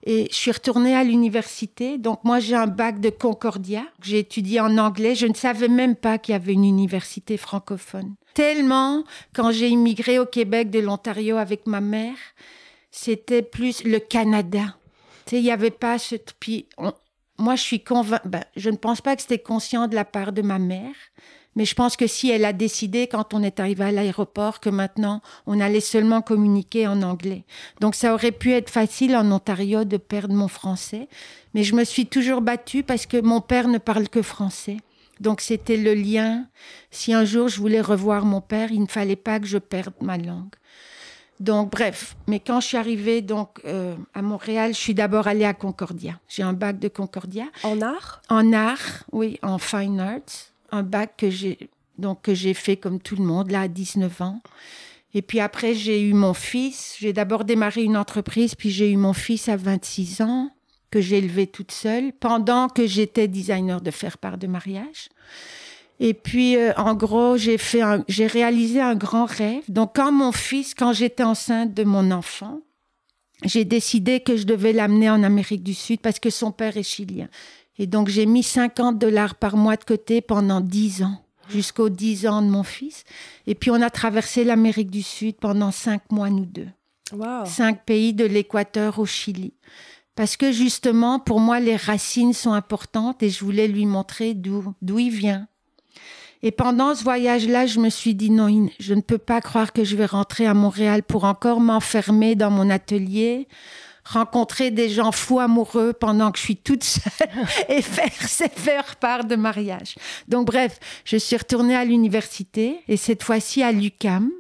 Et 0.03 0.27
je 0.31 0.36
suis 0.36 0.51
retournée 0.51 0.96
à 0.96 1.03
l'université. 1.03 1.98
Donc 1.98 2.24
moi, 2.24 2.39
j'ai 2.39 2.55
un 2.55 2.67
bac 2.67 3.00
de 3.00 3.10
Concordia. 3.10 3.84
J'ai 4.01 4.20
étudié 4.20 4.60
en 4.60 4.77
anglais. 4.77 5.13
Je 5.15 5.27
ne 5.27 5.34
savais 5.34 5.67
même 5.67 5.96
pas 5.96 6.17
qu'il 6.17 6.34
y 6.34 6.36
avait 6.36 6.53
une 6.53 6.65
université 6.65 7.38
francophone. 7.38 8.15
Tellement, 8.34 9.03
quand 9.34 9.51
j'ai 9.51 9.70
immigré 9.70 10.17
au 10.17 10.25
Québec 10.25 10.70
de 10.70 10.79
l'Ontario 10.79 11.38
avec 11.38 11.67
ma 11.67 11.81
mère, 11.81 12.17
c'était 12.89 13.43
plus 13.43 13.84
le 13.84 14.00
Canada. 14.00 14.75
Tu 15.25 15.31
sais, 15.31 15.38
il 15.38 15.43
n'y 15.43 15.51
avait 15.51 15.70
pas 15.70 16.00
ce... 16.00 16.15
Puis 16.39 16.67
moi, 17.38 17.55
je 17.55 17.62
suis 17.62 17.84
convaincue... 17.84 18.27
Ben, 18.27 18.43
je 18.55 18.70
ne 18.70 18.77
pense 18.77 19.01
pas 19.01 19.15
que 19.15 19.22
c'était 19.22 19.39
conscient 19.39 19.88
de 19.88 19.96
la 19.96 20.05
part 20.05 20.31
de 20.31 20.41
ma 20.41 20.60
mère. 20.60 20.96
Mais 21.55 21.65
je 21.65 21.75
pense 21.75 21.98
que 21.98 22.08
si 22.08 22.29
elle 22.29 22.46
a 22.46 22.53
décidé 22.53 23.08
quand 23.08 23.34
on 23.34 23.43
est 23.43 23.60
arrivé 23.60 23.84
à 23.84 23.91
l'aéroport 23.91 24.60
que 24.60 24.70
maintenant 24.70 25.22
on 25.46 25.60
allait 25.60 25.81
seulement 25.81 26.22
communiquer 26.22 26.88
en 26.88 27.01
anglais. 27.01 27.43
Donc 27.81 27.96
ça 27.96 28.13
aurait 28.13 28.31
pu 28.31 28.53
être 28.53 28.70
facile 28.70 29.15
en 29.15 29.29
Ontario 29.31 29.84
de 29.84 29.98
perdre 29.98 30.34
mon 30.34 30.48
français. 30.48 31.08
Mais 31.53 31.63
je 31.63 31.75
me 31.75 31.84
suis 31.84 32.05
toujours 32.05 32.41
battue 32.41 32.84
parce 32.84 33.05
que 33.05 33.20
mon 33.20 33.41
père 33.41 33.67
ne 33.67 33.77
parle 33.77 34.08
que 34.08 34.22
français. 34.22 34.77
Donc 35.20 35.41
c'était 35.41 35.77
le 35.77 35.93
lien. 35.93 36.46
Si 36.89 37.13
un 37.13 37.25
jour 37.25 37.50
je 37.50 37.60
voulais 37.60 37.81
revoir 37.81 38.24
mon 38.25 38.41
père, 38.41 38.72
il 38.72 38.81
ne 38.81 38.88
fallait 38.88 39.17
pas 39.17 39.39
que 39.39 39.46
je 39.46 39.58
perde 39.58 39.93
ma 40.01 40.17
langue. 40.17 40.55
Donc 41.41 41.72
bref, 41.72 42.15
mais 42.27 42.39
quand 42.39 42.60
je 42.62 42.67
suis 42.67 42.77
arrivée 42.77 43.22
donc 43.22 43.60
euh, 43.65 43.96
à 44.13 44.22
Montréal, 44.22 44.74
je 44.74 44.79
suis 44.79 44.93
d'abord 44.93 45.27
allée 45.27 45.43
à 45.43 45.55
Concordia. 45.55 46.20
J'ai 46.29 46.43
un 46.43 46.53
bac 46.53 46.79
de 46.79 46.88
Concordia. 46.88 47.46
En 47.63 47.81
art? 47.81 48.22
En 48.29 48.53
art, 48.53 49.03
oui, 49.12 49.39
en 49.41 49.58
fine 49.58 50.00
arts 50.00 50.50
un 50.72 50.84
bac 50.84 51.13
que 51.18 51.30
j'ai 51.30 51.70
donc 51.98 52.22
que 52.22 52.34
j'ai 52.34 52.54
fait 52.54 52.78
comme 52.78 53.00
tout 53.00 53.16
le 53.16 53.24
monde 53.24 53.51
là 53.51 53.62
à 53.62 53.68
19 53.68 54.22
ans. 54.22 54.42
Et 55.13 55.22
puis 55.22 55.40
après 55.40 55.74
j'ai 55.74 56.01
eu 56.01 56.13
mon 56.13 56.34
fils, 56.34 56.96
j'ai 57.00 57.13
d'abord 57.13 57.44
démarré 57.44 57.84
une 57.84 57.98
entreprise 57.98 58.56
puis 58.56 58.70
j'ai 58.70 58.92
eu 58.92 58.98
mon 58.98 59.13
fils 59.13 59.50
à 59.50 59.58
26 59.58 60.22
ans 60.22 60.51
que 60.90 61.01
j'ai 61.01 61.18
élevé 61.18 61.48
toute 61.48 61.72
seule 61.72 62.12
pendant 62.20 62.68
que 62.68 62.86
j'étais 62.86 63.28
designer 63.28 63.82
de 63.82 63.92
faire 63.92 64.18
part 64.18 64.38
de 64.38 64.48
mariage. 64.48 65.10
Et 66.04 66.16
puis, 66.16 66.58
euh, 66.58 66.74
en 66.78 66.96
gros, 66.96 67.38
j'ai 67.38 67.60
fait, 67.60 67.82
j'ai 68.08 68.25
réalisé 68.25 68.82
un 68.82 68.96
grand 68.96 69.25
rêve. 69.25 69.63
Donc, 69.68 69.92
quand 69.96 70.12
mon 70.12 70.32
fils, 70.32 70.74
quand 70.74 70.94
j'étais 70.94 71.24
enceinte 71.24 71.75
de 71.75 71.84
mon 71.84 72.10
enfant, 72.10 72.60
j'ai 73.46 73.66
décidé 73.66 74.20
que 74.20 74.36
je 74.36 74.46
devais 74.46 74.74
l'amener 74.74 75.10
en 75.12 75.22
Amérique 75.24 75.63
du 75.63 75.75
Sud 75.75 76.00
parce 76.01 76.20
que 76.20 76.32
son 76.32 76.51
père 76.51 76.75
est 76.75 76.84
chilien. 76.84 77.28
Et 77.82 77.88
donc, 77.88 78.10
j'ai 78.10 78.28
mis 78.28 78.44
50 78.44 79.00
dollars 79.00 79.34
par 79.34 79.58
mois 79.58 79.76
de 79.76 79.84
côté 79.84 80.22
pendant 80.22 80.62
10 80.62 81.02
ans, 81.02 81.18
jusqu'aux 81.50 81.90
10 81.90 82.28
ans 82.28 82.44
de 82.44 82.48
mon 82.48 82.62
fils. 82.62 83.06
Et 83.48 83.56
puis, 83.56 83.72
on 83.72 83.82
a 83.82 83.90
traversé 83.90 84.44
l'Amérique 84.44 84.92
du 84.92 85.02
Sud 85.02 85.38
pendant 85.38 85.72
5 85.72 86.12
mois, 86.12 86.30
nous 86.30 86.46
deux. 86.46 86.68
Wow. 87.12 87.46
Cinq 87.46 87.84
pays 87.84 88.14
de 88.14 88.24
l'Équateur 88.24 89.00
au 89.00 89.08
Chili. 89.08 89.56
Parce 90.16 90.38
que 90.38 90.52
justement, 90.52 91.18
pour 91.18 91.40
moi, 91.40 91.60
les 91.60 91.76
racines 91.76 92.34
sont 92.34 92.54
importantes 92.54 93.24
et 93.24 93.32
je 93.32 93.44
voulais 93.44 93.68
lui 93.68 93.88
montrer 93.88 94.36
d'où, 94.36 94.76
d'où 94.84 95.00
il 95.00 95.10
vient. 95.10 95.48
Et 96.44 96.52
pendant 96.52 96.94
ce 96.94 97.04
voyage-là, 97.04 97.66
je 97.66 97.80
me 97.80 97.90
suis 97.90 98.14
dit 98.14 98.30
non, 98.30 98.70
je 98.80 98.94
ne 98.94 99.02
peux 99.02 99.18
pas 99.18 99.42
croire 99.42 99.74
que 99.74 99.84
je 99.84 99.96
vais 99.96 100.06
rentrer 100.06 100.46
à 100.46 100.54
Montréal 100.54 101.02
pour 101.02 101.24
encore 101.24 101.60
m'enfermer 101.60 102.36
dans 102.36 102.52
mon 102.52 102.70
atelier, 102.70 103.48
rencontrer 104.03 104.72
des 104.72 104.89
gens 104.89 105.12
fous 105.12 105.39
amoureux 105.39 105.93
pendant 105.93 106.31
que 106.31 106.39
je 106.39 106.43
suis 106.43 106.58
toute 106.58 106.84
seule 106.84 107.29
et 107.70 107.81
faire, 107.81 108.12
faire 108.12 108.96
part 108.98 109.25
de 109.25 109.36
mariage. 109.36 109.96
Donc 110.27 110.48
bref, 110.48 110.79
je 111.05 111.17
suis 111.17 111.38
retournée 111.38 111.75
à 111.75 111.86
l'université 111.86 112.81
et 112.88 112.98
cette 112.98 113.24
fois-ci 113.24 113.63
à 113.63 113.72
l'UCAM. 113.72 114.31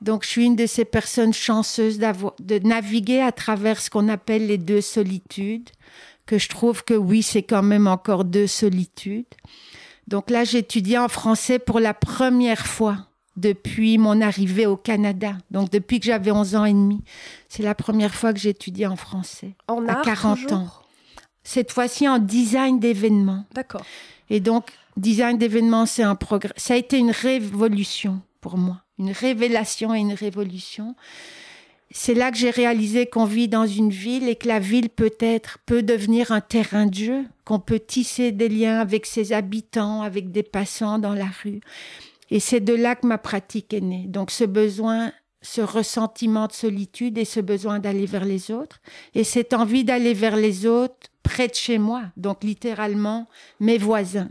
Donc 0.00 0.22
je 0.22 0.28
suis 0.28 0.44
une 0.44 0.56
de 0.56 0.66
ces 0.66 0.84
personnes 0.84 1.34
chanceuses 1.34 1.98
de 1.98 2.58
naviguer 2.60 3.20
à 3.20 3.32
travers 3.32 3.80
ce 3.80 3.90
qu'on 3.90 4.08
appelle 4.08 4.46
les 4.46 4.58
deux 4.58 4.80
solitudes, 4.80 5.70
que 6.24 6.38
je 6.38 6.48
trouve 6.48 6.84
que 6.84 6.94
oui, 6.94 7.22
c'est 7.22 7.42
quand 7.42 7.64
même 7.64 7.88
encore 7.88 8.24
deux 8.24 8.46
solitudes. 8.46 9.26
Donc 10.06 10.30
là, 10.30 10.44
j'étudiais 10.44 10.98
en 10.98 11.08
français 11.08 11.58
pour 11.58 11.80
la 11.80 11.94
première 11.94 12.66
fois 12.66 13.07
depuis 13.38 13.98
mon 13.98 14.20
arrivée 14.20 14.66
au 14.66 14.76
Canada. 14.76 15.36
Donc 15.50 15.70
depuis 15.70 16.00
que 16.00 16.06
j'avais 16.06 16.30
11 16.30 16.54
ans 16.56 16.64
et 16.64 16.72
demi, 16.72 17.02
c'est 17.48 17.62
la 17.62 17.74
première 17.74 18.14
fois 18.14 18.32
que 18.32 18.38
j'étudie 18.38 18.86
en 18.86 18.96
français. 18.96 19.54
En 19.68 19.86
à 19.86 19.96
40 20.02 20.52
ans. 20.52 20.68
Cette 21.44 21.72
fois-ci 21.72 22.08
en 22.08 22.18
design 22.18 22.78
d'événements. 22.78 23.44
D'accord. 23.54 23.82
Et 24.28 24.40
donc 24.40 24.72
design 24.96 25.38
d'événements, 25.38 25.86
c'est 25.86 26.02
un 26.02 26.14
progrès. 26.14 26.52
Ça 26.56 26.74
a 26.74 26.76
été 26.76 26.98
une 26.98 27.12
révolution 27.12 28.20
pour 28.40 28.58
moi, 28.58 28.82
une 28.98 29.12
révélation 29.12 29.94
et 29.94 29.98
une 29.98 30.12
révolution. 30.12 30.94
C'est 31.90 32.14
là 32.14 32.30
que 32.30 32.36
j'ai 32.36 32.50
réalisé 32.50 33.06
qu'on 33.06 33.24
vit 33.24 33.48
dans 33.48 33.66
une 33.66 33.90
ville 33.90 34.28
et 34.28 34.36
que 34.36 34.46
la 34.46 34.58
ville 34.58 34.90
peut-être 34.90 35.58
peut 35.64 35.82
devenir 35.82 36.32
un 36.32 36.42
terrain 36.42 36.84
de 36.84 36.94
jeu, 36.94 37.24
qu'on 37.46 37.60
peut 37.60 37.80
tisser 37.80 38.30
des 38.30 38.50
liens 38.50 38.78
avec 38.78 39.06
ses 39.06 39.32
habitants, 39.32 40.02
avec 40.02 40.30
des 40.30 40.42
passants 40.42 40.98
dans 40.98 41.14
la 41.14 41.28
rue. 41.42 41.60
Et 42.30 42.40
c'est 42.40 42.60
de 42.60 42.74
là 42.74 42.94
que 42.94 43.06
ma 43.06 43.18
pratique 43.18 43.72
est 43.72 43.80
née. 43.80 44.04
Donc 44.06 44.30
ce 44.30 44.44
besoin, 44.44 45.12
ce 45.40 45.60
ressentiment 45.60 46.46
de 46.46 46.52
solitude 46.52 47.18
et 47.18 47.24
ce 47.24 47.40
besoin 47.40 47.78
d'aller 47.78 48.06
vers 48.06 48.24
les 48.24 48.50
autres. 48.50 48.80
Et 49.14 49.24
cette 49.24 49.54
envie 49.54 49.84
d'aller 49.84 50.14
vers 50.14 50.36
les 50.36 50.66
autres 50.66 51.08
près 51.22 51.48
de 51.48 51.54
chez 51.54 51.78
moi, 51.78 52.02
donc 52.16 52.42
littéralement 52.44 53.28
mes 53.60 53.78
voisins. 53.78 54.28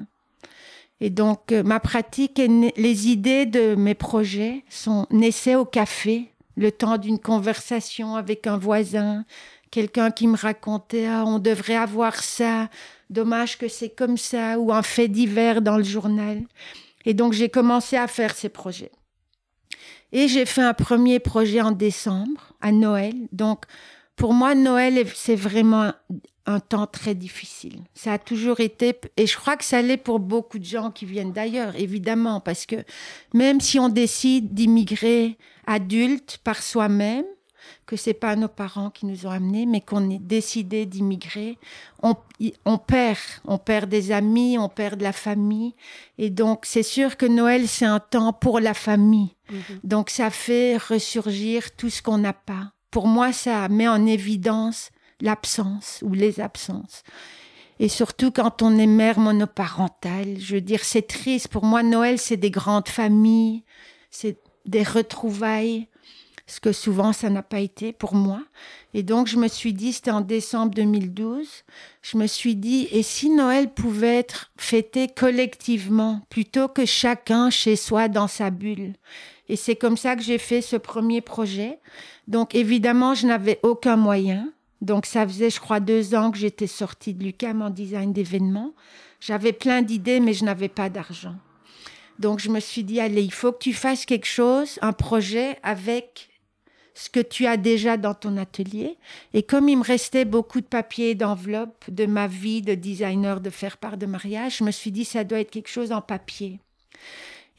Et 0.99 1.09
donc 1.09 1.51
euh, 1.51 1.63
ma 1.63 1.79
pratique, 1.79 2.39
est 2.39 2.49
les 2.77 3.07
idées 3.07 3.45
de 3.45 3.75
mes 3.75 3.93
projets 3.93 4.63
sont 4.69 5.05
naissaient 5.11 5.55
au 5.55 5.65
café, 5.65 6.31
le 6.55 6.71
temps 6.71 6.97
d'une 6.97 7.19
conversation 7.19 8.15
avec 8.15 8.47
un 8.47 8.57
voisin, 8.57 9.25
quelqu'un 9.69 10.09
qui 10.09 10.27
me 10.27 10.35
racontait 10.35 11.05
ah, 11.05 11.23
on 11.25 11.37
devrait 11.39 11.75
avoir 11.75 12.23
ça, 12.23 12.69
dommage 13.09 13.57
que 13.57 13.67
c'est 13.67 13.89
comme 13.89 14.17
ça, 14.17 14.59
ou 14.59 14.73
un 14.73 14.81
fait 14.81 15.07
divers 15.07 15.61
dans 15.61 15.77
le 15.77 15.83
journal. 15.83 16.41
Et 17.07 17.13
donc, 17.13 17.31
j'ai 17.31 17.47
commencé 17.47 17.95
à 17.95 18.05
faire 18.07 18.35
ces 18.35 18.49
projets. 18.49 18.91
Et 20.11 20.27
j'ai 20.27 20.45
fait 20.45 20.61
un 20.61 20.73
premier 20.73 21.19
projet 21.19 21.61
en 21.61 21.71
décembre, 21.71 22.53
à 22.59 22.73
Noël. 22.73 23.15
Donc, 23.31 23.63
Pour 24.17 24.33
moi, 24.33 24.55
Noël, 24.55 25.05
c'est 25.13 25.35
vraiment 25.35 25.93
un 26.47 26.59
temps 26.59 26.87
très 26.87 27.13
difficile. 27.13 27.79
Ça 27.93 28.13
a 28.13 28.17
toujours 28.17 28.59
été, 28.59 28.99
et 29.15 29.27
je 29.27 29.37
crois 29.37 29.55
que 29.55 29.63
ça 29.63 29.81
l'est 29.83 29.95
pour 29.95 30.19
beaucoup 30.19 30.57
de 30.57 30.65
gens 30.65 30.89
qui 30.89 31.05
viennent 31.05 31.33
d'ailleurs, 31.33 31.75
évidemment, 31.75 32.41
parce 32.41 32.65
que 32.65 32.77
même 33.33 33.61
si 33.61 33.79
on 33.79 33.89
décide 33.89 34.55
d'immigrer 34.55 35.37
adulte 35.67 36.39
par 36.43 36.63
soi-même, 36.63 37.25
que 37.88 37.96
c'est 37.96 38.13
pas 38.13 38.36
nos 38.36 38.50
parents 38.50 38.91
qui 38.91 39.06
nous 39.06 39.25
ont 39.25 39.32
amenés, 39.32 39.65
mais 39.65 39.82
qu'on 39.82 40.10
ait 40.12 40.20
décidé 40.20 40.86
d'immigrer, 40.86 41.58
on, 42.03 42.15
on, 42.65 42.77
perd, 42.77 43.17
on 43.46 43.58
perd 43.58 43.89
des 43.89 44.12
amis, 44.12 44.58
on 44.60 44.70
perd 44.70 45.00
de 45.00 45.03
la 45.03 45.13
famille, 45.13 45.74
et 46.17 46.29
donc 46.29 46.65
c'est 46.65 46.84
sûr 46.84 47.17
que 47.17 47.25
Noël 47.25 47.67
c'est 47.67 47.86
un 47.86 48.00
temps 48.00 48.34
pour 48.34 48.60
la 48.60 48.74
famille. 48.74 49.36
Mhm. 49.50 49.79
Donc 49.84 50.10
ça 50.10 50.29
fait 50.29 50.77
ressurgir 50.77 51.72
tout 51.75 51.89
ce 51.89 52.03
qu'on 52.03 52.17
n'a 52.17 52.34
pas. 52.34 52.74
Pour 52.91 53.08
moi, 53.08 53.32
ça 53.32 53.67
met 53.70 53.88
en 53.88 54.06
évidence 54.06 54.91
l'absence 55.22 56.03
ou 56.06 56.13
les 56.13 56.39
absences. 56.41 57.03
Et 57.79 57.89
surtout 57.89 58.32
quand 58.32 58.62
on 58.62 58.77
est 58.77 58.88
mère 58.88 59.20
monoparentale, 59.20 60.39
je 60.39 60.56
veux 60.56 60.62
dire, 60.62 60.84
c'est 60.84 61.08
triste. 61.08 61.48
Pour 61.48 61.63
moi, 61.63 61.84
Noël, 61.84 62.20
c'est 62.20 62.38
des 62.38 62.51
grandes 62.51 62.89
familles, 62.89 63.63
c'est 64.10 64.39
des 64.65 64.84
retrouvailles, 64.84 65.88
ce 66.47 66.59
que 66.59 66.71
souvent 66.71 67.13
ça 67.13 67.29
n'a 67.29 67.43
pas 67.43 67.59
été 67.59 67.93
pour 67.93 68.15
moi. 68.15 68.41
Et 68.93 69.03
donc, 69.03 69.27
je 69.27 69.37
me 69.37 69.47
suis 69.47 69.73
dit, 69.73 69.93
c'était 69.93 70.11
en 70.11 70.21
décembre 70.21 70.73
2012, 70.73 71.47
je 72.01 72.17
me 72.17 72.25
suis 72.25 72.55
dit, 72.55 72.87
et 72.91 73.03
si 73.03 73.29
Noël 73.29 73.69
pouvait 73.69 74.15
être 74.15 74.51
fêté 74.57 75.07
collectivement, 75.07 76.21
plutôt 76.29 76.67
que 76.67 76.85
chacun 76.85 77.49
chez 77.49 77.75
soi 77.75 78.07
dans 78.07 78.27
sa 78.27 78.49
bulle? 78.49 78.93
Et 79.49 79.55
c'est 79.55 79.75
comme 79.75 79.97
ça 79.97 80.15
que 80.15 80.23
j'ai 80.23 80.37
fait 80.39 80.61
ce 80.61 80.75
premier 80.75 81.21
projet. 81.21 81.79
Donc, 82.27 82.55
évidemment, 82.55 83.13
je 83.13 83.27
n'avais 83.27 83.59
aucun 83.63 83.95
moyen. 83.95 84.51
Donc 84.81 85.05
ça 85.05 85.27
faisait, 85.27 85.49
je 85.49 85.59
crois, 85.59 85.79
deux 85.79 86.13
ans 86.15 86.31
que 86.31 86.37
j'étais 86.37 86.67
sortie 86.67 87.13
de 87.13 87.23
l'UCAM 87.23 87.61
en 87.61 87.69
design 87.69 88.13
d'événements. 88.13 88.73
J'avais 89.19 89.53
plein 89.53 89.81
d'idées, 89.81 90.19
mais 90.19 90.33
je 90.33 90.45
n'avais 90.45 90.69
pas 90.69 90.89
d'argent. 90.89 91.35
Donc 92.19 92.39
je 92.39 92.49
me 92.49 92.59
suis 92.59 92.83
dit, 92.83 92.99
allez, 92.99 93.23
il 93.23 93.33
faut 93.33 93.51
que 93.51 93.59
tu 93.59 93.73
fasses 93.73 94.05
quelque 94.05 94.27
chose, 94.27 94.79
un 94.81 94.93
projet 94.93 95.57
avec 95.63 96.29
ce 96.97 97.09
que 97.09 97.19
tu 97.19 97.45
as 97.45 97.57
déjà 97.57 97.95
dans 97.95 98.13
ton 98.13 98.37
atelier. 98.37 98.97
Et 99.33 99.43
comme 99.43 99.69
il 99.69 99.77
me 99.77 99.83
restait 99.83 100.25
beaucoup 100.25 100.61
de 100.61 100.65
papiers 100.65 101.13
d'enveloppe 101.13 101.85
de 101.89 102.05
ma 102.05 102.27
vie 102.27 102.61
de 102.61 102.73
designer 102.73 103.39
de 103.39 103.49
faire 103.49 103.77
part 103.77 103.97
de 103.97 104.07
mariage, 104.07 104.57
je 104.57 104.63
me 104.63 104.71
suis 104.71 104.91
dit, 104.91 105.05
ça 105.05 105.23
doit 105.23 105.39
être 105.39 105.51
quelque 105.51 105.69
chose 105.69 105.91
en 105.91 106.01
papier. 106.01 106.59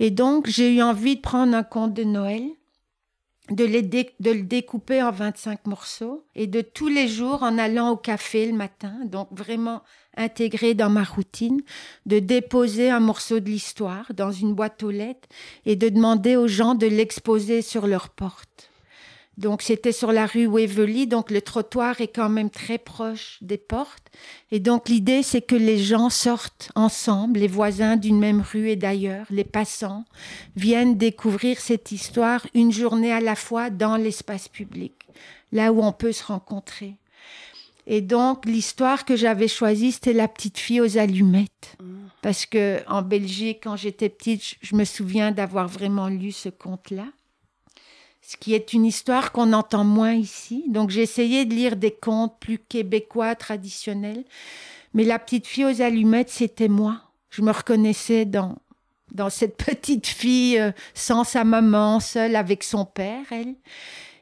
Et 0.00 0.10
donc, 0.10 0.48
j'ai 0.48 0.74
eu 0.74 0.82
envie 0.82 1.16
de 1.16 1.20
prendre 1.20 1.54
un 1.56 1.62
conte 1.62 1.94
de 1.94 2.04
Noël 2.04 2.42
de, 3.50 3.64
de, 3.64 4.30
le 4.30 4.42
découper 4.42 5.02
en 5.02 5.10
25 5.10 5.66
morceaux 5.66 6.24
et 6.34 6.46
de 6.46 6.60
tous 6.60 6.88
les 6.88 7.08
jours 7.08 7.42
en 7.42 7.56
allant 7.56 7.90
au 7.90 7.96
café 7.96 8.46
le 8.46 8.52
matin, 8.52 8.92
donc 9.06 9.28
vraiment 9.30 9.82
intégré 10.16 10.74
dans 10.74 10.90
ma 10.90 11.04
routine, 11.04 11.62
de 12.06 12.18
déposer 12.18 12.90
un 12.90 13.00
morceau 13.00 13.40
de 13.40 13.48
l'histoire 13.48 14.12
dans 14.14 14.32
une 14.32 14.52
boîte 14.52 14.82
aux 14.82 14.90
lettres 14.90 15.28
et 15.64 15.76
de 15.76 15.88
demander 15.88 16.36
aux 16.36 16.48
gens 16.48 16.74
de 16.74 16.86
l'exposer 16.86 17.62
sur 17.62 17.86
leur 17.86 18.10
porte. 18.10 18.70
Donc 19.38 19.62
c'était 19.62 19.92
sur 19.92 20.10
la 20.10 20.26
rue 20.26 20.46
Waverly, 20.46 21.06
donc 21.06 21.30
le 21.30 21.40
trottoir 21.40 22.00
est 22.00 22.08
quand 22.08 22.28
même 22.28 22.50
très 22.50 22.76
proche 22.76 23.38
des 23.40 23.56
portes. 23.56 24.10
Et 24.50 24.58
donc 24.58 24.88
l'idée 24.88 25.22
c'est 25.22 25.42
que 25.42 25.54
les 25.54 25.78
gens 25.78 26.10
sortent 26.10 26.72
ensemble, 26.74 27.38
les 27.38 27.46
voisins 27.46 27.96
d'une 27.96 28.18
même 28.18 28.42
rue 28.42 28.68
et 28.68 28.74
d'ailleurs, 28.74 29.26
les 29.30 29.44
passants, 29.44 30.04
viennent 30.56 30.98
découvrir 30.98 31.60
cette 31.60 31.92
histoire 31.92 32.44
une 32.52 32.72
journée 32.72 33.12
à 33.12 33.20
la 33.20 33.36
fois 33.36 33.70
dans 33.70 33.96
l'espace 33.96 34.48
public, 34.48 34.94
là 35.52 35.72
où 35.72 35.84
on 35.84 35.92
peut 35.92 36.12
se 36.12 36.24
rencontrer. 36.24 36.96
Et 37.86 38.00
donc 38.00 38.44
l'histoire 38.44 39.04
que 39.04 39.14
j'avais 39.14 39.46
choisie 39.46 39.92
c'était 39.92 40.14
la 40.14 40.26
petite 40.26 40.58
fille 40.58 40.80
aux 40.80 40.98
allumettes. 40.98 41.76
Mmh. 41.80 41.94
Parce 42.22 42.44
que 42.44 42.80
en 42.88 43.02
Belgique, 43.02 43.60
quand 43.62 43.76
j'étais 43.76 44.08
petite, 44.08 44.56
je 44.60 44.74
me 44.74 44.84
souviens 44.84 45.30
d'avoir 45.30 45.68
vraiment 45.68 46.08
lu 46.08 46.32
ce 46.32 46.48
conte-là 46.48 47.04
ce 48.28 48.36
qui 48.36 48.52
est 48.52 48.74
une 48.74 48.84
histoire 48.84 49.32
qu'on 49.32 49.54
entend 49.54 49.84
moins 49.84 50.12
ici. 50.12 50.64
Donc 50.68 50.90
j'ai 50.90 51.00
essayé 51.00 51.46
de 51.46 51.54
lire 51.54 51.76
des 51.76 51.92
contes 51.92 52.38
plus 52.38 52.58
québécois, 52.58 53.34
traditionnels. 53.34 54.22
Mais 54.92 55.04
la 55.04 55.18
petite 55.18 55.46
fille 55.46 55.64
aux 55.64 55.80
allumettes, 55.80 56.28
c'était 56.28 56.68
moi. 56.68 57.00
Je 57.30 57.40
me 57.40 57.50
reconnaissais 57.50 58.26
dans, 58.26 58.58
dans 59.12 59.30
cette 59.30 59.56
petite 59.64 60.06
fille 60.06 60.58
euh, 60.58 60.72
sans 60.92 61.24
sa 61.24 61.42
maman, 61.44 62.00
seule 62.00 62.36
avec 62.36 62.64
son 62.64 62.84
père, 62.84 63.24
elle, 63.30 63.54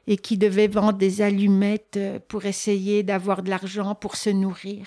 et 0.07 0.17
qui 0.17 0.39
devait 0.39 0.69
vendre 0.69 0.99
des 0.99 1.21
allumettes 1.21 1.97
euh, 1.97 2.21
pour 2.29 2.45
essayer 2.45 3.03
d'avoir 3.03 3.43
de 3.43 3.51
l'argent 3.51 3.97
pour 3.97 4.15
se 4.15 4.31
nourrir. 4.31 4.87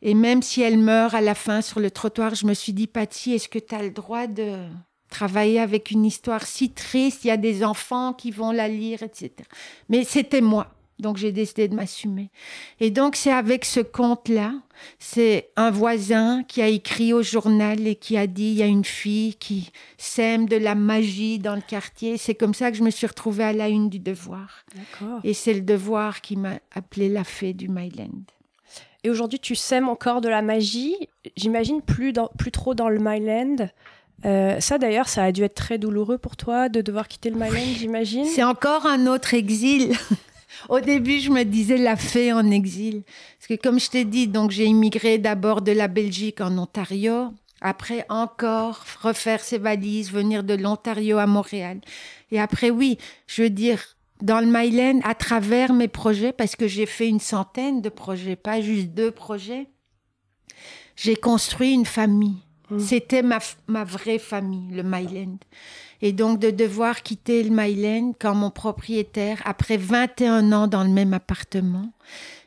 Et 0.00 0.14
même 0.14 0.42
si 0.42 0.62
elle 0.62 0.78
meurt 0.78 1.12
à 1.12 1.20
la 1.20 1.34
fin 1.34 1.60
sur 1.60 1.80
le 1.80 1.90
trottoir, 1.90 2.36
je 2.36 2.46
me 2.46 2.54
suis 2.54 2.72
dit, 2.72 2.86
Patty, 2.86 3.32
est-ce 3.32 3.48
que 3.48 3.58
tu 3.58 3.74
as 3.74 3.82
le 3.82 3.90
droit 3.90 4.28
de, 4.28 4.58
travailler 5.12 5.60
avec 5.60 5.90
une 5.90 6.04
histoire 6.04 6.46
si 6.46 6.70
triste, 6.70 7.24
il 7.24 7.28
y 7.28 7.30
a 7.30 7.36
des 7.36 7.62
enfants 7.62 8.12
qui 8.14 8.30
vont 8.30 8.50
la 8.50 8.66
lire, 8.66 9.02
etc. 9.02 9.30
Mais 9.88 10.04
c'était 10.04 10.40
moi. 10.40 10.68
Donc 10.98 11.16
j'ai 11.16 11.32
décidé 11.32 11.68
de 11.68 11.74
m'assumer. 11.74 12.30
Et 12.80 12.90
donc 12.90 13.16
c'est 13.16 13.32
avec 13.32 13.64
ce 13.64 13.80
conte-là, 13.80 14.54
c'est 14.98 15.50
un 15.56 15.70
voisin 15.70 16.44
qui 16.44 16.62
a 16.62 16.68
écrit 16.68 17.12
au 17.12 17.22
journal 17.22 17.86
et 17.86 17.96
qui 17.96 18.16
a 18.16 18.26
dit 18.26 18.50
il 18.52 18.54
y 18.54 18.62
a 18.62 18.66
une 18.66 18.84
fille 18.84 19.34
qui 19.34 19.70
sème 19.98 20.48
de 20.48 20.56
la 20.56 20.74
magie 20.74 21.38
dans 21.38 21.56
le 21.56 21.60
quartier. 21.60 22.18
C'est 22.18 22.36
comme 22.36 22.54
ça 22.54 22.70
que 22.70 22.76
je 22.76 22.84
me 22.84 22.90
suis 22.90 23.06
retrouvée 23.06 23.44
à 23.44 23.52
la 23.52 23.68
une 23.68 23.88
du 23.88 23.98
Devoir. 23.98 24.64
Et 25.24 25.34
c'est 25.34 25.54
le 25.54 25.62
Devoir 25.62 26.20
qui 26.20 26.36
m'a 26.36 26.58
appelée 26.72 27.08
la 27.08 27.24
fée 27.24 27.52
du 27.52 27.68
Myland. 27.68 28.22
Et 29.04 29.10
aujourd'hui, 29.10 29.40
tu 29.40 29.56
sèmes 29.56 29.88
encore 29.88 30.20
de 30.20 30.28
la 30.28 30.42
magie. 30.42 30.94
J'imagine 31.36 31.82
plus, 31.82 32.12
plus 32.38 32.52
trop 32.52 32.74
dans 32.74 32.88
le 32.88 33.00
Myland. 33.00 33.68
Euh, 34.24 34.60
ça 34.60 34.78
d'ailleurs, 34.78 35.08
ça 35.08 35.24
a 35.24 35.32
dû 35.32 35.42
être 35.42 35.54
très 35.54 35.78
douloureux 35.78 36.18
pour 36.18 36.36
toi 36.36 36.68
de 36.68 36.80
devoir 36.80 37.08
quitter 37.08 37.30
le 37.30 37.36
Myland, 37.36 37.74
j'imagine? 37.76 38.24
C'est 38.24 38.44
encore 38.44 38.86
un 38.86 39.06
autre 39.06 39.34
exil. 39.34 39.92
Au 40.68 40.80
début, 40.80 41.18
je 41.18 41.30
me 41.30 41.44
disais 41.44 41.76
la 41.76 41.96
fée 41.96 42.32
en 42.32 42.50
exil. 42.50 43.02
Parce 43.38 43.48
que 43.48 43.62
comme 43.62 43.80
je 43.80 43.90
t'ai 43.90 44.04
dit, 44.04 44.28
donc 44.28 44.50
j'ai 44.50 44.66
immigré 44.66 45.18
d'abord 45.18 45.62
de 45.62 45.72
la 45.72 45.88
Belgique 45.88 46.40
en 46.40 46.56
Ontario. 46.56 47.32
Après 47.60 48.04
encore 48.08 48.84
refaire 49.02 49.42
ses 49.42 49.58
valises, 49.58 50.10
venir 50.10 50.42
de 50.42 50.54
l'Ontario 50.54 51.18
à 51.18 51.26
Montréal. 51.26 51.80
Et 52.30 52.40
après, 52.40 52.70
oui, 52.70 52.98
je 53.26 53.42
veux 53.42 53.50
dire, 53.50 53.96
dans 54.20 54.40
le 54.40 54.46
Myland, 54.46 55.00
à 55.04 55.14
travers 55.14 55.72
mes 55.72 55.88
projets, 55.88 56.32
parce 56.32 56.56
que 56.56 56.66
j'ai 56.66 56.86
fait 56.86 57.08
une 57.08 57.20
centaine 57.20 57.80
de 57.80 57.88
projets, 57.88 58.36
pas 58.36 58.60
juste 58.60 58.88
deux 58.88 59.10
projets, 59.10 59.68
j'ai 60.96 61.16
construit 61.16 61.72
une 61.72 61.86
famille. 61.86 62.36
Mm. 62.72 62.80
C'était 62.80 63.22
ma, 63.22 63.38
ma 63.68 63.84
vraie 63.84 64.18
famille, 64.18 64.72
le 64.72 64.82
Myland. 64.82 65.38
Et 66.00 66.12
donc 66.12 66.40
de 66.40 66.50
devoir 66.50 67.02
quitter 67.02 67.44
le 67.44 67.50
Myland 67.50 68.14
quand 68.18 68.34
mon 68.34 68.50
propriétaire, 68.50 69.40
après 69.44 69.76
21 69.76 70.52
ans 70.52 70.66
dans 70.66 70.82
le 70.82 70.90
même 70.90 71.14
appartement, 71.14 71.92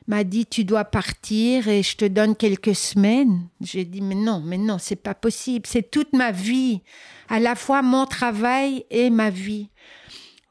m'a 0.08 0.24
dit 0.24 0.46
tu 0.46 0.66
dois 0.66 0.84
partir 0.84 1.68
et 1.68 1.84
je 1.84 1.96
te 1.96 2.06
donne 2.06 2.36
quelques 2.36 2.76
semaines. 2.76 3.48
J'ai 3.62 3.86
dit 3.86 4.02
mais 4.02 4.16
non, 4.16 4.42
mais 4.44 4.58
non, 4.58 4.78
c'est 4.80 4.96
pas 4.96 5.16
possible, 5.16 5.66
c'est 5.68 5.90
toute 5.90 6.14
ma 6.14 6.32
vie, 6.32 6.82
à 7.30 7.40
la 7.40 7.56
fois 7.56 7.82
mon 7.82 8.06
travail 8.06 8.86
et 8.90 9.10
ma 9.10 9.30
vie. 9.30 9.70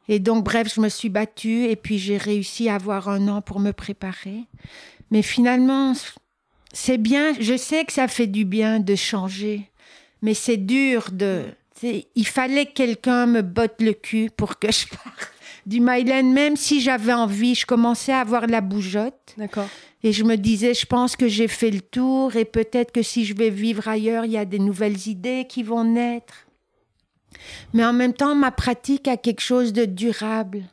Et 0.08 0.18
donc 0.18 0.44
bref, 0.44 0.72
je 0.74 0.80
me 0.80 0.88
suis 0.88 1.08
battue 1.08 1.64
et 1.64 1.76
puis 1.76 1.98
j'ai 1.98 2.18
réussi 2.18 2.68
à 2.68 2.76
avoir 2.76 3.08
un 3.08 3.28
an 3.28 3.42
pour 3.42 3.58
me 3.58 3.72
préparer. 3.72 4.44
Mais 5.10 5.22
finalement, 5.22 5.94
c'est 6.74 6.98
bien, 6.98 7.34
je 7.40 7.56
sais 7.56 7.84
que 7.84 7.92
ça 7.92 8.08
fait 8.08 8.26
du 8.26 8.44
bien 8.44 8.80
de 8.80 8.96
changer, 8.96 9.70
mais 10.22 10.34
c'est 10.34 10.56
dur 10.56 11.08
de. 11.12 11.44
Il 11.82 12.26
fallait 12.26 12.66
que 12.66 12.72
quelqu'un 12.72 13.26
me 13.26 13.42
botte 13.42 13.80
le 13.80 13.92
cul 13.92 14.30
pour 14.36 14.58
que 14.58 14.72
je 14.72 14.86
parte 14.88 15.32
du 15.66 15.80
Myland, 15.80 16.32
même 16.32 16.56
si 16.56 16.80
j'avais 16.80 17.12
envie. 17.12 17.54
Je 17.54 17.66
commençais 17.66 18.12
à 18.12 18.20
avoir 18.20 18.46
la 18.46 18.60
bougeotte. 18.60 19.34
D'accord. 19.36 19.68
Et 20.02 20.12
je 20.12 20.24
me 20.24 20.36
disais, 20.36 20.74
je 20.74 20.86
pense 20.86 21.16
que 21.16 21.28
j'ai 21.28 21.48
fait 21.48 21.70
le 21.70 21.80
tour 21.80 22.36
et 22.36 22.44
peut-être 22.44 22.92
que 22.92 23.02
si 23.02 23.24
je 23.24 23.34
vais 23.34 23.50
vivre 23.50 23.86
ailleurs, 23.88 24.24
il 24.24 24.32
y 24.32 24.38
a 24.38 24.44
des 24.44 24.58
nouvelles 24.58 25.08
idées 25.08 25.46
qui 25.48 25.62
vont 25.62 25.84
naître. 25.84 26.46
Mais 27.72 27.84
en 27.84 27.92
même 27.92 28.14
temps, 28.14 28.34
ma 28.34 28.50
pratique 28.50 29.08
a 29.08 29.16
quelque 29.16 29.40
chose 29.40 29.72
de 29.72 29.84
durable. 29.84 30.64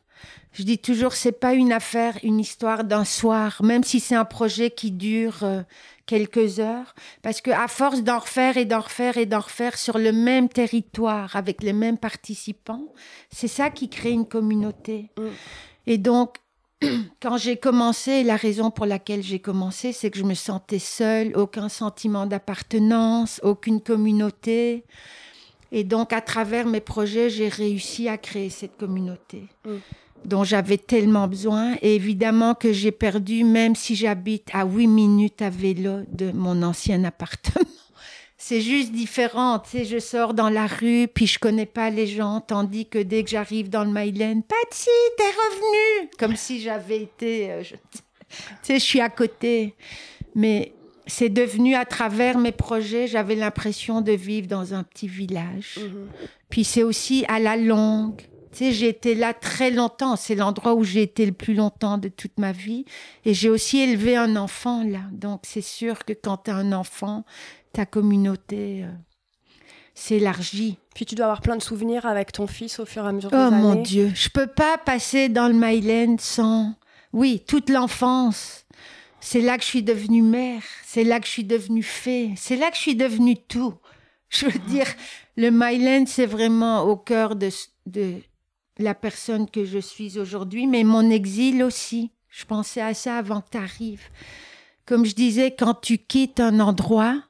Je 0.52 0.64
dis 0.64 0.78
toujours, 0.78 1.14
c'est 1.14 1.32
pas 1.32 1.54
une 1.54 1.72
affaire, 1.72 2.18
une 2.22 2.38
histoire 2.38 2.84
d'un 2.84 3.04
soir, 3.04 3.62
même 3.62 3.84
si 3.84 4.00
c'est 4.00 4.14
un 4.14 4.26
projet 4.26 4.70
qui 4.70 4.90
dure 4.90 5.42
euh, 5.42 5.62
quelques 6.04 6.60
heures, 6.60 6.94
parce 7.22 7.40
que 7.40 7.50
à 7.50 7.68
force 7.68 8.02
d'en 8.02 8.18
refaire 8.18 8.58
et 8.58 8.66
d'en 8.66 8.80
refaire 8.80 9.16
et 9.16 9.24
d'en 9.24 9.40
refaire 9.40 9.78
sur 9.78 9.96
le 9.96 10.12
même 10.12 10.50
territoire 10.50 11.36
avec 11.36 11.62
les 11.62 11.72
mêmes 11.72 11.96
participants, 11.96 12.92
c'est 13.30 13.48
ça 13.48 13.70
qui 13.70 13.88
crée 13.88 14.10
une 14.10 14.26
communauté. 14.26 15.08
Mm. 15.16 15.28
Et 15.86 15.98
donc, 15.98 16.36
quand 17.22 17.38
j'ai 17.38 17.56
commencé, 17.56 18.22
la 18.22 18.36
raison 18.36 18.70
pour 18.70 18.84
laquelle 18.84 19.22
j'ai 19.22 19.38
commencé, 19.38 19.92
c'est 19.92 20.10
que 20.10 20.18
je 20.18 20.24
me 20.24 20.34
sentais 20.34 20.78
seule, 20.78 21.34
aucun 21.34 21.70
sentiment 21.70 22.26
d'appartenance, 22.26 23.40
aucune 23.42 23.80
communauté. 23.80 24.84
Et 25.70 25.84
donc, 25.84 26.12
à 26.12 26.20
travers 26.20 26.66
mes 26.66 26.82
projets, 26.82 27.30
j'ai 27.30 27.48
réussi 27.48 28.08
à 28.08 28.18
créer 28.18 28.50
cette 28.50 28.76
communauté. 28.76 29.46
Mm. 29.64 29.76
Dont 30.24 30.44
j'avais 30.44 30.78
tellement 30.78 31.28
besoin. 31.28 31.76
Et 31.82 31.94
évidemment 31.94 32.54
que 32.54 32.72
j'ai 32.72 32.92
perdu, 32.92 33.44
même 33.44 33.74
si 33.74 33.94
j'habite 33.94 34.48
à 34.52 34.64
8 34.64 34.86
minutes 34.86 35.42
à 35.42 35.50
vélo 35.50 36.00
de 36.08 36.32
mon 36.32 36.62
ancien 36.62 37.04
appartement. 37.04 37.66
C'est 38.38 38.60
juste 38.60 38.90
différent, 38.90 39.60
tu 39.60 39.70
sais, 39.70 39.84
je 39.84 40.00
sors 40.00 40.34
dans 40.34 40.50
la 40.50 40.66
rue, 40.66 41.06
puis 41.06 41.28
je 41.28 41.38
connais 41.38 41.64
pas 41.64 41.90
les 41.90 42.08
gens, 42.08 42.40
tandis 42.40 42.86
que 42.86 42.98
dès 42.98 43.22
que 43.22 43.30
j'arrive 43.30 43.70
dans 43.70 43.84
le 43.84 43.92
Myland, 43.92 44.40
Patsy, 44.40 44.90
t'es 45.16 45.22
revenue 45.22 46.10
Comme 46.18 46.34
si 46.34 46.60
j'avais 46.60 47.02
été... 47.02 47.52
Euh, 47.52 47.62
tu 47.62 47.76
sais, 48.62 48.74
je 48.80 48.84
suis 48.84 49.00
à 49.00 49.10
côté. 49.10 49.76
Mais 50.34 50.72
c'est 51.06 51.28
devenu 51.28 51.74
à 51.74 51.84
travers 51.84 52.38
mes 52.38 52.52
projets, 52.52 53.06
j'avais 53.06 53.34
l'impression 53.34 54.00
de 54.00 54.12
vivre 54.12 54.46
dans 54.46 54.74
un 54.74 54.82
petit 54.82 55.08
village. 55.08 55.78
Mhm. 55.78 56.08
Puis 56.48 56.64
c'est 56.64 56.82
aussi 56.82 57.24
à 57.28 57.38
la 57.38 57.56
longue. 57.56 58.22
Tu 58.52 58.58
sais, 58.58 58.72
j'ai 58.72 58.88
été 58.88 59.14
là 59.14 59.32
très 59.32 59.70
longtemps. 59.70 60.16
C'est 60.16 60.34
l'endroit 60.34 60.74
où 60.74 60.84
j'ai 60.84 61.02
été 61.02 61.24
le 61.24 61.32
plus 61.32 61.54
longtemps 61.54 61.98
de 61.98 62.08
toute 62.08 62.38
ma 62.38 62.52
vie. 62.52 62.84
Et 63.24 63.32
j'ai 63.32 63.48
aussi 63.48 63.78
élevé 63.78 64.16
un 64.16 64.36
enfant 64.36 64.84
là. 64.84 65.00
Donc 65.10 65.40
c'est 65.44 65.62
sûr 65.62 66.04
que 66.04 66.12
quand 66.12 66.44
tu 66.44 66.50
as 66.50 66.56
un 66.56 66.72
enfant, 66.72 67.24
ta 67.72 67.86
communauté 67.86 68.84
euh, 68.84 68.90
s'élargit. 69.94 70.78
Puis 70.94 71.06
tu 71.06 71.14
dois 71.14 71.26
avoir 71.26 71.40
plein 71.40 71.56
de 71.56 71.62
souvenirs 71.62 72.04
avec 72.04 72.32
ton 72.32 72.46
fils 72.46 72.78
au 72.78 72.84
fur 72.84 73.04
et 73.04 73.08
à 73.08 73.12
mesure 73.12 73.30
des 73.30 73.36
années. 73.36 73.56
Oh 73.58 73.74
mon 73.74 73.74
Dieu, 73.76 74.12
je 74.14 74.28
peux 74.28 74.46
pas 74.46 74.76
passer 74.78 75.28
dans 75.28 75.48
le 75.48 75.54
Myland 75.54 76.16
sans... 76.18 76.74
Oui, 77.12 77.42
toute 77.46 77.70
l'enfance. 77.70 78.66
C'est 79.20 79.40
là 79.40 79.56
que 79.56 79.62
je 79.62 79.68
suis 79.68 79.82
devenue 79.82 80.22
mère. 80.22 80.62
C'est 80.84 81.04
là 81.04 81.20
que 81.20 81.26
je 81.26 81.30
suis 81.30 81.44
devenue 81.44 81.82
fée. 81.82 82.32
C'est 82.36 82.56
là 82.56 82.70
que 82.70 82.76
je 82.76 82.82
suis 82.82 82.96
devenue 82.96 83.36
tout. 83.36 83.74
Je 84.28 84.46
veux 84.46 84.58
dire, 84.60 84.86
le 85.36 85.50
Myland, 85.50 86.04
c'est 86.06 86.26
vraiment 86.26 86.82
au 86.82 86.96
cœur 86.96 87.36
de, 87.36 87.50
de 87.86 88.16
la 88.78 88.94
personne 88.94 89.48
que 89.48 89.64
je 89.64 89.78
suis 89.78 90.18
aujourd'hui, 90.18 90.66
mais 90.66 90.84
mon 90.84 91.10
exil 91.10 91.62
aussi. 91.62 92.10
Je 92.28 92.44
pensais 92.44 92.80
à 92.80 92.94
ça 92.94 93.18
avant 93.18 93.42
que 93.42 93.50
tu 93.50 93.58
arrives. 93.58 94.08
Comme 94.86 95.04
je 95.04 95.14
disais, 95.14 95.54
quand 95.54 95.74
tu 95.74 95.98
quittes 95.98 96.40
un 96.40 96.60
endroit, 96.60 97.22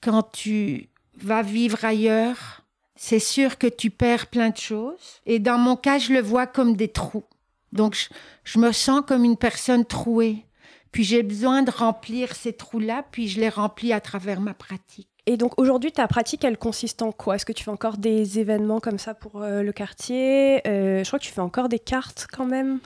quand 0.00 0.22
tu 0.32 0.90
vas 1.16 1.42
vivre 1.42 1.84
ailleurs, 1.84 2.62
c'est 2.94 3.18
sûr 3.18 3.58
que 3.58 3.66
tu 3.66 3.90
perds 3.90 4.26
plein 4.28 4.50
de 4.50 4.56
choses. 4.56 5.20
Et 5.26 5.38
dans 5.38 5.58
mon 5.58 5.76
cas, 5.76 5.98
je 5.98 6.12
le 6.12 6.20
vois 6.20 6.46
comme 6.46 6.76
des 6.76 6.88
trous. 6.88 7.24
Donc, 7.72 7.96
je, 8.44 8.58
me 8.58 8.70
sens 8.70 9.02
comme 9.06 9.24
une 9.24 9.36
personne 9.36 9.84
trouée. 9.84 10.44
Puis 10.92 11.04
j'ai 11.04 11.22
besoin 11.22 11.62
de 11.62 11.70
remplir 11.70 12.34
ces 12.34 12.52
trous-là, 12.52 13.04
puis 13.10 13.28
je 13.28 13.40
les 13.40 13.48
remplis 13.48 13.94
à 13.94 14.00
travers 14.00 14.40
ma 14.40 14.52
pratique. 14.52 15.08
Et 15.26 15.36
donc 15.36 15.58
aujourd'hui, 15.58 15.92
ta 15.92 16.08
pratique, 16.08 16.44
elle 16.44 16.58
consiste 16.58 17.00
en 17.02 17.12
quoi? 17.12 17.36
Est-ce 17.36 17.46
que 17.46 17.52
tu 17.52 17.62
fais 17.62 17.70
encore 17.70 17.96
des 17.96 18.40
événements 18.40 18.80
comme 18.80 18.98
ça 18.98 19.14
pour 19.14 19.42
euh, 19.42 19.62
le 19.62 19.72
quartier? 19.72 20.66
Euh, 20.66 21.04
Je 21.04 21.08
crois 21.08 21.18
que 21.18 21.24
tu 21.24 21.32
fais 21.32 21.40
encore 21.40 21.68
des 21.68 21.78
cartes 21.78 22.26
quand 22.32 22.46
même. 22.46 22.80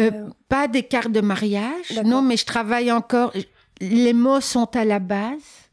Euh, 0.00 0.28
pas 0.48 0.66
des 0.66 0.82
cartes 0.82 1.12
de 1.12 1.20
mariage, 1.20 2.00
non, 2.04 2.20
mais 2.22 2.36
je 2.36 2.44
travaille 2.44 2.90
encore. 2.90 3.32
Les 3.80 4.12
mots 4.12 4.40
sont 4.40 4.74
à 4.76 4.84
la 4.84 4.98
base 4.98 5.70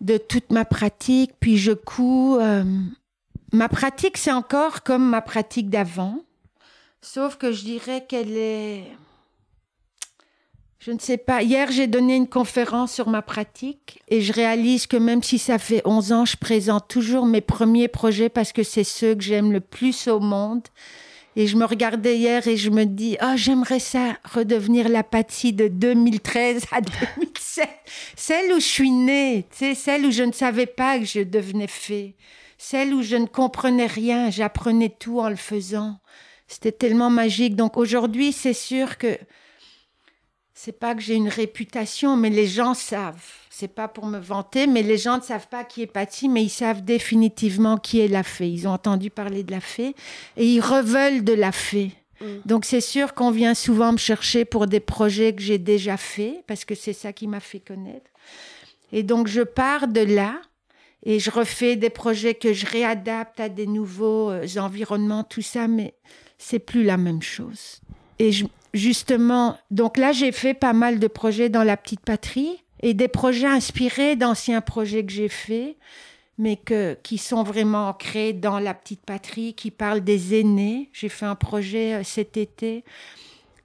de 0.00 0.16
toute 0.16 0.52
ma 0.52 0.64
pratique, 0.64 1.32
puis 1.40 1.56
je 1.56 1.72
couds. 1.72 2.38
Ma 3.52 3.68
pratique, 3.68 4.16
c'est 4.16 4.30
encore 4.30 4.84
comme 4.84 5.08
ma 5.08 5.22
pratique 5.22 5.70
d'avant, 5.70 6.20
sauf 7.02 7.36
que 7.36 7.50
je 7.50 7.64
dirais 7.64 8.06
qu'elle 8.08 8.36
est... 8.36 8.84
Je 10.80 10.92
ne 10.92 10.98
sais 10.98 11.18
pas. 11.18 11.42
Hier, 11.42 11.70
j'ai 11.70 11.86
donné 11.86 12.16
une 12.16 12.26
conférence 12.26 12.94
sur 12.94 13.06
ma 13.06 13.20
pratique 13.20 14.00
et 14.08 14.22
je 14.22 14.32
réalise 14.32 14.86
que 14.86 14.96
même 14.96 15.22
si 15.22 15.38
ça 15.38 15.58
fait 15.58 15.82
11 15.84 16.12
ans, 16.12 16.24
je 16.24 16.38
présente 16.38 16.88
toujours 16.88 17.26
mes 17.26 17.42
premiers 17.42 17.86
projets 17.86 18.30
parce 18.30 18.52
que 18.52 18.62
c'est 18.62 18.84
ceux 18.84 19.14
que 19.14 19.20
j'aime 19.20 19.52
le 19.52 19.60
plus 19.60 20.08
au 20.08 20.20
monde. 20.20 20.62
Et 21.36 21.46
je 21.46 21.58
me 21.58 21.66
regardais 21.66 22.16
hier 22.16 22.48
et 22.48 22.56
je 22.56 22.70
me 22.70 22.84
dis, 22.84 23.18
oh, 23.22 23.36
j'aimerais 23.36 23.78
ça 23.78 24.16
redevenir 24.24 24.88
la 24.88 25.02
Patsy 25.02 25.52
de 25.52 25.68
2013 25.68 26.64
à 26.72 26.80
2007. 26.80 27.68
Celle 28.16 28.50
où 28.50 28.58
je 28.58 28.64
suis 28.64 28.90
née, 28.90 29.44
tu 29.50 29.58
sais, 29.58 29.74
celle 29.74 30.06
où 30.06 30.10
je 30.10 30.22
ne 30.22 30.32
savais 30.32 30.64
pas 30.64 30.98
que 30.98 31.04
je 31.04 31.20
devenais 31.20 31.66
fée. 31.66 32.16
Celle 32.56 32.94
où 32.94 33.02
je 33.02 33.16
ne 33.16 33.26
comprenais 33.26 33.86
rien, 33.86 34.30
j'apprenais 34.30 34.88
tout 34.98 35.20
en 35.20 35.28
le 35.28 35.36
faisant. 35.36 35.98
C'était 36.48 36.72
tellement 36.72 37.10
magique. 37.10 37.54
Donc 37.54 37.76
aujourd'hui, 37.76 38.32
c'est 38.32 38.54
sûr 38.54 38.96
que 38.96 39.18
c'est 40.62 40.78
pas 40.78 40.94
que 40.94 41.00
j'ai 41.00 41.14
une 41.14 41.30
réputation, 41.30 42.18
mais 42.18 42.28
les 42.28 42.46
gens 42.46 42.74
savent. 42.74 43.24
C'est 43.48 43.74
pas 43.74 43.88
pour 43.88 44.04
me 44.04 44.18
vanter, 44.18 44.66
mais 44.66 44.82
les 44.82 44.98
gens 44.98 45.16
ne 45.16 45.22
savent 45.22 45.48
pas 45.48 45.64
qui 45.64 45.80
est 45.80 45.86
Patty, 45.86 46.28
mais 46.28 46.42
ils 46.42 46.50
savent 46.50 46.84
définitivement 46.84 47.78
qui 47.78 47.98
est 48.00 48.08
la 48.08 48.22
fée. 48.22 48.50
Ils 48.50 48.68
ont 48.68 48.72
entendu 48.72 49.08
parler 49.08 49.42
de 49.42 49.52
la 49.52 49.62
fée 49.62 49.94
et 50.36 50.46
ils 50.46 50.60
reveulent 50.60 51.24
de 51.24 51.32
la 51.32 51.50
fée. 51.50 51.92
Mm. 52.20 52.26
Donc 52.44 52.66
c'est 52.66 52.82
sûr 52.82 53.14
qu'on 53.14 53.30
vient 53.30 53.54
souvent 53.54 53.92
me 53.92 53.96
chercher 53.96 54.44
pour 54.44 54.66
des 54.66 54.80
projets 54.80 55.34
que 55.34 55.40
j'ai 55.40 55.56
déjà 55.56 55.96
faits, 55.96 56.44
parce 56.46 56.66
que 56.66 56.74
c'est 56.74 56.92
ça 56.92 57.14
qui 57.14 57.26
m'a 57.26 57.40
fait 57.40 57.60
connaître. 57.60 58.10
Et 58.92 59.02
donc 59.02 59.28
je 59.28 59.40
pars 59.40 59.88
de 59.88 60.02
là 60.02 60.42
et 61.06 61.20
je 61.20 61.30
refais 61.30 61.76
des 61.76 61.88
projets 61.88 62.34
que 62.34 62.52
je 62.52 62.66
réadapte 62.66 63.40
à 63.40 63.48
des 63.48 63.66
nouveaux 63.66 64.30
euh, 64.30 64.46
environnements, 64.58 65.24
tout 65.24 65.40
ça, 65.40 65.68
mais 65.68 65.94
c'est 66.36 66.58
plus 66.58 66.84
la 66.84 66.98
même 66.98 67.22
chose. 67.22 67.80
Et 68.18 68.30
je, 68.30 68.44
justement, 68.74 69.58
donc 69.70 69.96
là, 69.96 70.12
j'ai 70.12 70.32
fait 70.32 70.54
pas 70.54 70.72
mal 70.72 70.98
de 70.98 71.06
projets 71.06 71.48
dans 71.48 71.62
la 71.62 71.76
petite 71.76 72.00
patrie 72.00 72.62
et 72.82 72.94
des 72.94 73.08
projets 73.08 73.46
inspirés 73.46 74.16
d'anciens 74.16 74.60
projets 74.60 75.04
que 75.04 75.12
j'ai 75.12 75.28
faits, 75.28 75.76
mais 76.38 76.56
que, 76.56 76.96
qui 77.02 77.18
sont 77.18 77.42
vraiment 77.42 77.88
ancrés 77.88 78.32
dans 78.32 78.58
la 78.58 78.72
petite 78.72 79.04
patrie, 79.04 79.54
qui 79.54 79.70
parlent 79.70 80.00
des 80.00 80.40
aînés. 80.40 80.88
J'ai 80.92 81.10
fait 81.10 81.26
un 81.26 81.34
projet 81.34 81.94
euh, 81.94 82.02
cet 82.02 82.36
été 82.36 82.84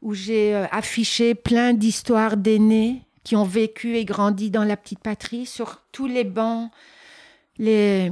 où 0.01 0.13
j'ai 0.13 0.53
euh, 0.53 0.65
affiché 0.71 1.35
plein 1.35 1.73
d'histoires 1.73 2.37
d'aînés 2.37 3.01
qui 3.23 3.35
ont 3.35 3.45
vécu 3.45 3.95
et 3.95 4.05
grandi 4.05 4.51
dans 4.51 4.63
la 4.63 4.77
petite 4.77 4.99
patrie 4.99 5.45
sur 5.45 5.81
tous 5.91 6.05
les 6.05 6.23
bancs, 6.25 6.69
les 7.57 8.11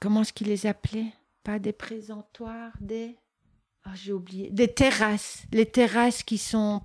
comment 0.00 0.22
est-ce 0.22 0.32
qu'ils 0.32 0.48
les 0.48 0.66
appelaient? 0.66 1.12
Pas 1.44 1.58
des 1.58 1.72
présentoirs, 1.72 2.72
des 2.80 3.16
ah, 3.84 3.90
j'ai 3.94 4.12
oublié. 4.12 4.48
Des 4.50 4.68
terrasses. 4.68 5.42
Les 5.52 5.66
terrasses 5.66 6.22
qui 6.22 6.38
sont 6.38 6.82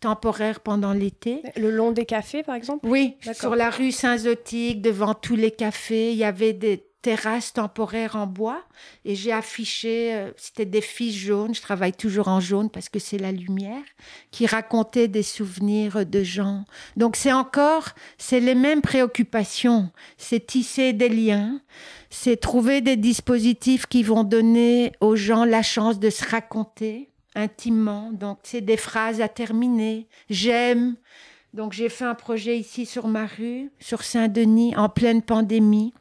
temporaires 0.00 0.60
pendant 0.60 0.92
l'été. 0.92 1.42
Le 1.56 1.70
long 1.70 1.92
des 1.92 2.06
cafés, 2.06 2.42
par 2.42 2.54
exemple? 2.54 2.86
Oui, 2.86 3.16
sur 3.32 3.56
la 3.56 3.70
rue 3.70 3.92
Saint-Zotique, 3.92 4.80
devant 4.82 5.14
tous 5.14 5.36
les 5.36 5.50
cafés, 5.50 6.12
il 6.12 6.18
y 6.18 6.24
avait 6.24 6.52
des 6.52 6.86
terrasses 7.06 7.52
temporaires 7.52 8.16
en 8.16 8.26
bois 8.26 8.64
et 9.04 9.14
j'ai 9.14 9.30
affiché, 9.30 10.12
euh, 10.12 10.32
c'était 10.36 10.64
des 10.64 10.80
fiches 10.80 11.26
jaunes, 11.26 11.54
je 11.54 11.62
travaille 11.62 11.92
toujours 11.92 12.26
en 12.26 12.40
jaune 12.40 12.68
parce 12.68 12.88
que 12.88 12.98
c'est 12.98 13.18
la 13.18 13.30
lumière, 13.30 13.82
qui 14.32 14.44
racontaient 14.44 15.06
des 15.06 15.22
souvenirs 15.22 16.04
de 16.04 16.22
gens. 16.24 16.64
Donc 16.96 17.14
c'est 17.14 17.32
encore, 17.32 17.90
c'est 18.18 18.40
les 18.40 18.56
mêmes 18.56 18.82
préoccupations, 18.82 19.90
c'est 20.16 20.48
tisser 20.48 20.94
des 20.94 21.08
liens, 21.08 21.60
c'est 22.18 22.38
trouver 22.38 22.80
des 22.80 22.96
dispositifs 22.96 23.84
qui 23.84 24.02
vont 24.02 24.24
donner 24.24 24.92
aux 25.00 25.16
gens 25.16 25.44
la 25.44 25.62
chance 25.62 26.00
de 26.00 26.08
se 26.08 26.24
raconter 26.24 27.10
intimement. 27.34 28.10
Donc 28.10 28.38
c'est 28.42 28.62
des 28.62 28.78
phrases 28.78 29.20
à 29.20 29.28
terminer, 29.28 30.06
j'aime. 30.30 30.96
Donc 31.52 31.74
j'ai 31.74 31.90
fait 31.90 32.06
un 32.06 32.14
projet 32.14 32.58
ici 32.58 32.86
sur 32.86 33.06
ma 33.06 33.26
rue, 33.26 33.70
sur 33.80 34.02
Saint-Denis, 34.02 34.74
en 34.76 34.88
pleine 34.88 35.20
pandémie. 35.20 35.92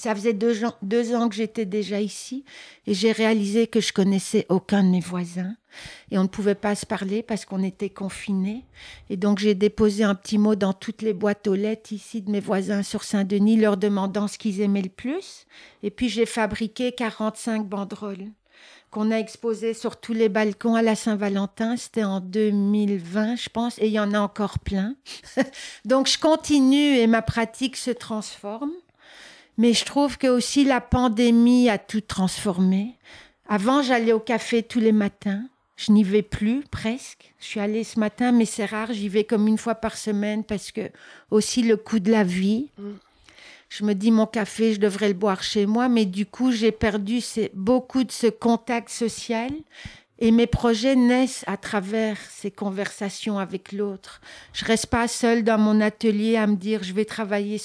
Ça 0.00 0.14
faisait 0.14 0.32
deux 0.32 0.64
ans, 0.64 1.28
que 1.28 1.34
j'étais 1.34 1.66
déjà 1.66 2.00
ici 2.00 2.46
et 2.86 2.94
j'ai 2.94 3.12
réalisé 3.12 3.66
que 3.66 3.82
je 3.82 3.92
connaissais 3.92 4.46
aucun 4.48 4.82
de 4.82 4.88
mes 4.88 5.00
voisins 5.00 5.54
et 6.10 6.16
on 6.16 6.22
ne 6.22 6.28
pouvait 6.28 6.54
pas 6.54 6.74
se 6.74 6.86
parler 6.86 7.22
parce 7.22 7.44
qu'on 7.44 7.62
était 7.62 7.90
confinés. 7.90 8.64
Et 9.10 9.18
donc 9.18 9.40
j'ai 9.40 9.54
déposé 9.54 10.02
un 10.02 10.14
petit 10.14 10.38
mot 10.38 10.54
dans 10.54 10.72
toutes 10.72 11.02
les 11.02 11.12
boîtes 11.12 11.46
aux 11.48 11.54
lettres 11.54 11.92
ici 11.92 12.22
de 12.22 12.30
mes 12.30 12.40
voisins 12.40 12.82
sur 12.82 13.04
Saint-Denis 13.04 13.58
leur 13.58 13.76
demandant 13.76 14.26
ce 14.26 14.38
qu'ils 14.38 14.62
aimaient 14.62 14.80
le 14.80 14.88
plus. 14.88 15.44
Et 15.82 15.90
puis 15.90 16.08
j'ai 16.08 16.24
fabriqué 16.24 16.92
45 16.92 17.68
banderoles 17.68 18.28
qu'on 18.90 19.10
a 19.10 19.16
exposées 19.16 19.74
sur 19.74 20.00
tous 20.00 20.14
les 20.14 20.30
balcons 20.30 20.76
à 20.76 20.82
la 20.82 20.96
Saint-Valentin. 20.96 21.76
C'était 21.76 22.04
en 22.04 22.20
2020, 22.20 23.36
je 23.36 23.50
pense, 23.50 23.78
et 23.78 23.88
il 23.88 23.92
y 23.92 24.00
en 24.00 24.14
a 24.14 24.18
encore 24.18 24.60
plein. 24.60 24.94
donc 25.84 26.08
je 26.08 26.18
continue 26.18 26.96
et 26.96 27.06
ma 27.06 27.20
pratique 27.20 27.76
se 27.76 27.90
transforme. 27.90 28.72
Mais 29.60 29.74
je 29.74 29.84
trouve 29.84 30.16
que 30.16 30.26
aussi 30.26 30.64
la 30.64 30.80
pandémie 30.80 31.68
a 31.68 31.76
tout 31.76 32.00
transformé. 32.00 32.96
Avant, 33.46 33.82
j'allais 33.82 34.14
au 34.14 34.18
café 34.18 34.62
tous 34.62 34.80
les 34.80 34.90
matins. 34.90 35.42
Je 35.76 35.92
n'y 35.92 36.02
vais 36.02 36.22
plus 36.22 36.62
presque. 36.70 37.34
Je 37.38 37.44
suis 37.44 37.60
allée 37.60 37.84
ce 37.84 38.00
matin, 38.00 38.32
mais 38.32 38.46
c'est 38.46 38.64
rare. 38.64 38.94
J'y 38.94 39.10
vais 39.10 39.24
comme 39.24 39.46
une 39.46 39.58
fois 39.58 39.74
par 39.74 39.98
semaine 39.98 40.44
parce 40.44 40.72
que 40.72 40.90
aussi 41.30 41.62
le 41.62 41.76
coût 41.76 41.98
de 41.98 42.10
la 42.10 42.24
vie. 42.24 42.70
Mm. 42.78 42.92
Je 43.68 43.84
me 43.84 43.92
dis 43.92 44.10
mon 44.10 44.24
café, 44.24 44.72
je 44.72 44.80
devrais 44.80 45.08
le 45.08 45.14
boire 45.14 45.42
chez 45.42 45.66
moi, 45.66 45.90
mais 45.90 46.06
du 46.06 46.24
coup 46.24 46.52
j'ai 46.52 46.72
perdu 46.72 47.20
beaucoup 47.52 48.02
de 48.02 48.12
ce 48.12 48.28
contact 48.28 48.88
social 48.88 49.50
et 50.20 50.30
mes 50.30 50.46
projets 50.46 50.96
naissent 50.96 51.44
à 51.46 51.58
travers 51.58 52.16
ces 52.30 52.50
conversations 52.50 53.38
avec 53.38 53.72
l'autre. 53.72 54.22
Je 54.54 54.64
reste 54.64 54.86
pas 54.86 55.06
seule 55.06 55.44
dans 55.44 55.58
mon 55.58 55.82
atelier 55.82 56.36
à 56.36 56.46
me 56.46 56.56
dire 56.56 56.82
je 56.82 56.94
vais 56.94 57.04
travailler 57.04 57.58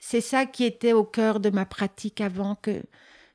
c'est 0.00 0.20
ça 0.20 0.46
qui 0.46 0.64
était 0.64 0.92
au 0.92 1.04
cœur 1.04 1.40
de 1.40 1.50
ma 1.50 1.64
pratique 1.64 2.20
avant 2.20 2.54
que 2.54 2.82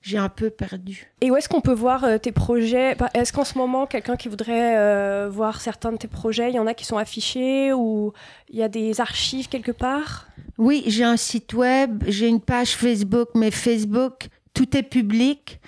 j'ai 0.02 0.18
un 0.18 0.30
peu 0.30 0.50
perdu. 0.50 1.12
Et 1.22 1.30
où 1.30 1.36
est-ce 1.36 1.48
qu'on 1.48 1.62
peut 1.62 1.74
voir 1.74 2.04
euh, 2.04 2.18
tes 2.18 2.32
projets? 2.32 2.96
Bah, 2.96 3.10
Est-ce 3.14 3.32
qu'en 3.32 3.44
ce 3.44 3.58
moment, 3.58 3.86
quelqu'un 3.86 4.16
qui 4.18 4.30
voudrait 4.30 4.76
euh, 4.78 5.30
voir 5.32 5.62
certains 5.62 5.92
de 5.92 5.98
tes 5.98 6.08
projets, 6.08 6.50
il 6.50 6.56
y 6.56 6.60
en 6.60 6.66
a 6.66 6.74
qui 6.74 6.86
sont 6.86 6.98
affichés 6.98 7.72
ou 7.72 8.12
il 8.50 8.58
y 8.58 8.64
a 8.64 8.68
des 8.68 9.00
archives 9.00 9.48
quelque 9.48 9.72
part? 9.72 10.28
Oui, 10.58 10.84
j'ai 10.88 11.04
un 11.04 11.18
site 11.18 11.54
web, 11.54 12.04
j'ai 12.08 12.28
une 12.28 12.42
page 12.42 12.76
Facebook, 12.76 13.30
mais 13.36 13.52
Facebook, 13.52 14.28
tout 14.54 14.76
est 14.76 14.84
public. 14.84 15.60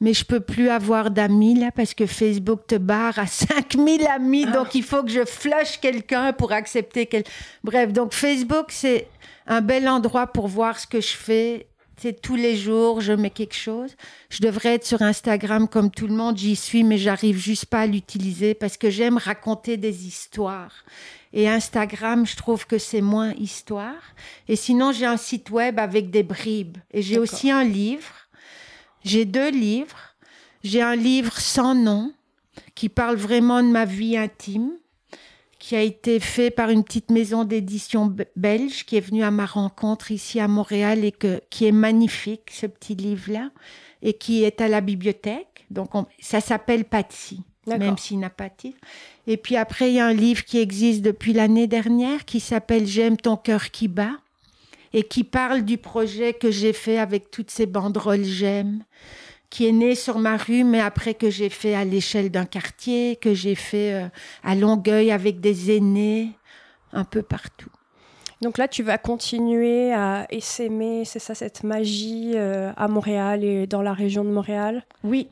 Mais 0.00 0.14
je 0.14 0.24
peux 0.24 0.40
plus 0.40 0.68
avoir 0.68 1.12
d'amis 1.12 1.54
là 1.54 1.70
parce 1.70 1.94
que 1.94 2.06
Facebook 2.06 2.66
te 2.66 2.74
barre 2.74 3.20
à 3.20 3.26
5000 3.28 4.04
amis. 4.08 4.46
Ah. 4.48 4.52
Donc 4.52 4.74
il 4.74 4.82
faut 4.82 5.04
que 5.04 5.10
je 5.10 5.24
flush 5.24 5.78
quelqu'un 5.80 6.32
pour 6.32 6.50
accepter 6.50 7.06
quel. 7.06 7.22
Bref, 7.62 7.92
donc 7.92 8.12
Facebook, 8.12 8.66
c'est 8.70 9.06
un 9.46 9.60
bel 9.60 9.88
endroit 9.88 10.26
pour 10.26 10.48
voir 10.48 10.78
ce 10.78 10.86
que 10.86 11.00
je 11.00 11.16
fais. 11.16 11.66
C'est 11.96 12.20
tous 12.20 12.36
les 12.36 12.56
jours, 12.56 13.00
je 13.00 13.12
mets 13.12 13.30
quelque 13.30 13.54
chose. 13.54 13.94
Je 14.30 14.40
devrais 14.40 14.74
être 14.74 14.86
sur 14.86 15.02
Instagram 15.02 15.68
comme 15.68 15.90
tout 15.90 16.06
le 16.06 16.14
monde, 16.14 16.36
j'y 16.36 16.56
suis, 16.56 16.84
mais 16.84 16.98
j'arrive 16.98 17.36
juste 17.36 17.66
pas 17.66 17.80
à 17.80 17.86
l'utiliser 17.86 18.54
parce 18.54 18.76
que 18.76 18.90
j'aime 18.90 19.18
raconter 19.18 19.76
des 19.76 20.06
histoires. 20.06 20.84
Et 21.32 21.48
Instagram, 21.48 22.26
je 22.26 22.36
trouve 22.36 22.66
que 22.66 22.78
c'est 22.78 23.00
moins 23.00 23.32
histoire. 23.34 24.02
Et 24.48 24.56
sinon, 24.56 24.92
j'ai 24.92 25.06
un 25.06 25.16
site 25.16 25.50
web 25.50 25.78
avec 25.78 26.10
des 26.10 26.22
bribes. 26.22 26.78
Et 26.92 27.02
j'ai 27.02 27.18
aussi 27.18 27.50
un 27.50 27.64
livre. 27.64 28.28
J'ai 29.04 29.24
deux 29.24 29.50
livres. 29.50 30.14
J'ai 30.64 30.82
un 30.82 30.96
livre 30.96 31.38
sans 31.40 31.74
nom 31.74 32.12
qui 32.74 32.88
parle 32.88 33.16
vraiment 33.16 33.62
de 33.62 33.68
ma 33.68 33.84
vie 33.84 34.16
intime, 34.16 34.72
qui 35.62 35.76
a 35.76 35.80
été 35.80 36.18
fait 36.18 36.50
par 36.50 36.70
une 36.70 36.82
petite 36.82 37.12
maison 37.12 37.44
d'édition 37.44 38.08
be- 38.08 38.26
belge 38.34 38.84
qui 38.84 38.96
est 38.96 39.00
venue 39.00 39.22
à 39.22 39.30
ma 39.30 39.46
rencontre 39.46 40.10
ici 40.10 40.40
à 40.40 40.48
Montréal 40.48 41.04
et 41.04 41.12
que, 41.12 41.40
qui 41.50 41.66
est 41.66 41.72
magnifique, 41.72 42.50
ce 42.52 42.66
petit 42.66 42.96
livre-là, 42.96 43.50
et 44.02 44.14
qui 44.14 44.42
est 44.42 44.60
à 44.60 44.66
la 44.66 44.80
bibliothèque. 44.80 45.64
Donc, 45.70 45.94
on- 45.94 46.06
ça 46.20 46.40
s'appelle 46.40 46.84
Patsy, 46.84 47.42
même 47.78 47.96
s'il 47.96 48.18
n'a 48.18 48.28
pas 48.28 48.48
de 48.48 48.54
titre. 48.56 48.78
Et 49.28 49.36
puis 49.36 49.54
après, 49.56 49.90
il 49.90 49.94
y 49.94 50.00
a 50.00 50.06
un 50.06 50.12
livre 50.12 50.44
qui 50.44 50.58
existe 50.58 51.00
depuis 51.02 51.32
l'année 51.32 51.68
dernière 51.68 52.24
qui 52.24 52.40
s'appelle 52.40 52.84
J'aime 52.88 53.16
ton 53.16 53.36
cœur 53.36 53.70
qui 53.70 53.86
bat 53.86 54.16
et 54.92 55.04
qui 55.04 55.22
parle 55.22 55.62
du 55.62 55.78
projet 55.78 56.34
que 56.34 56.50
j'ai 56.50 56.72
fait 56.72 56.98
avec 56.98 57.30
toutes 57.30 57.52
ces 57.52 57.66
banderoles 57.66 58.24
J'aime, 58.24 58.82
qui 59.52 59.68
est 59.68 59.72
né 59.72 59.94
sur 59.94 60.18
ma 60.18 60.38
rue, 60.38 60.64
mais 60.64 60.80
après 60.80 61.12
que 61.12 61.28
j'ai 61.28 61.50
fait 61.50 61.74
à 61.74 61.84
l'échelle 61.84 62.30
d'un 62.30 62.46
quartier, 62.46 63.16
que 63.16 63.34
j'ai 63.34 63.54
fait 63.54 63.92
euh, 63.92 64.08
à 64.42 64.54
Longueuil 64.54 65.12
avec 65.12 65.40
des 65.40 65.76
aînés, 65.76 66.30
un 66.90 67.04
peu 67.04 67.20
partout. 67.20 67.68
Donc 68.40 68.56
là, 68.56 68.66
tu 68.66 68.82
vas 68.82 68.96
continuer 68.96 69.92
à 69.92 70.26
essaimer, 70.30 71.04
c'est 71.04 71.18
ça, 71.18 71.34
cette 71.34 71.64
magie 71.64 72.32
euh, 72.34 72.72
à 72.78 72.88
Montréal 72.88 73.44
et 73.44 73.66
dans 73.66 73.82
la 73.82 73.92
région 73.92 74.24
de 74.24 74.30
Montréal? 74.30 74.86
Oui. 75.04 75.28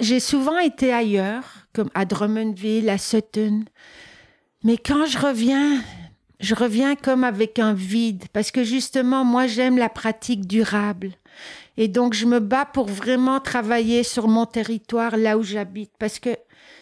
J'ai 0.00 0.18
souvent 0.18 0.58
été 0.58 0.92
ailleurs, 0.92 1.44
comme 1.72 1.90
à 1.94 2.06
Drummondville, 2.06 2.90
à 2.90 2.98
Sutton. 2.98 3.62
Mais 4.64 4.78
quand 4.78 5.06
je 5.06 5.16
reviens, 5.16 5.80
je 6.40 6.54
reviens 6.54 6.94
comme 6.94 7.24
avec 7.24 7.58
un 7.58 7.74
vide. 7.74 8.24
Parce 8.32 8.50
que 8.50 8.64
justement, 8.64 9.24
moi, 9.24 9.46
j'aime 9.46 9.78
la 9.78 9.88
pratique 9.88 10.46
durable. 10.46 11.12
Et 11.76 11.88
donc, 11.88 12.14
je 12.14 12.26
me 12.26 12.40
bats 12.40 12.66
pour 12.66 12.86
vraiment 12.86 13.40
travailler 13.40 14.02
sur 14.02 14.28
mon 14.28 14.46
territoire, 14.46 15.16
là 15.16 15.38
où 15.38 15.42
j'habite. 15.42 15.92
Parce 15.98 16.18
que 16.18 16.30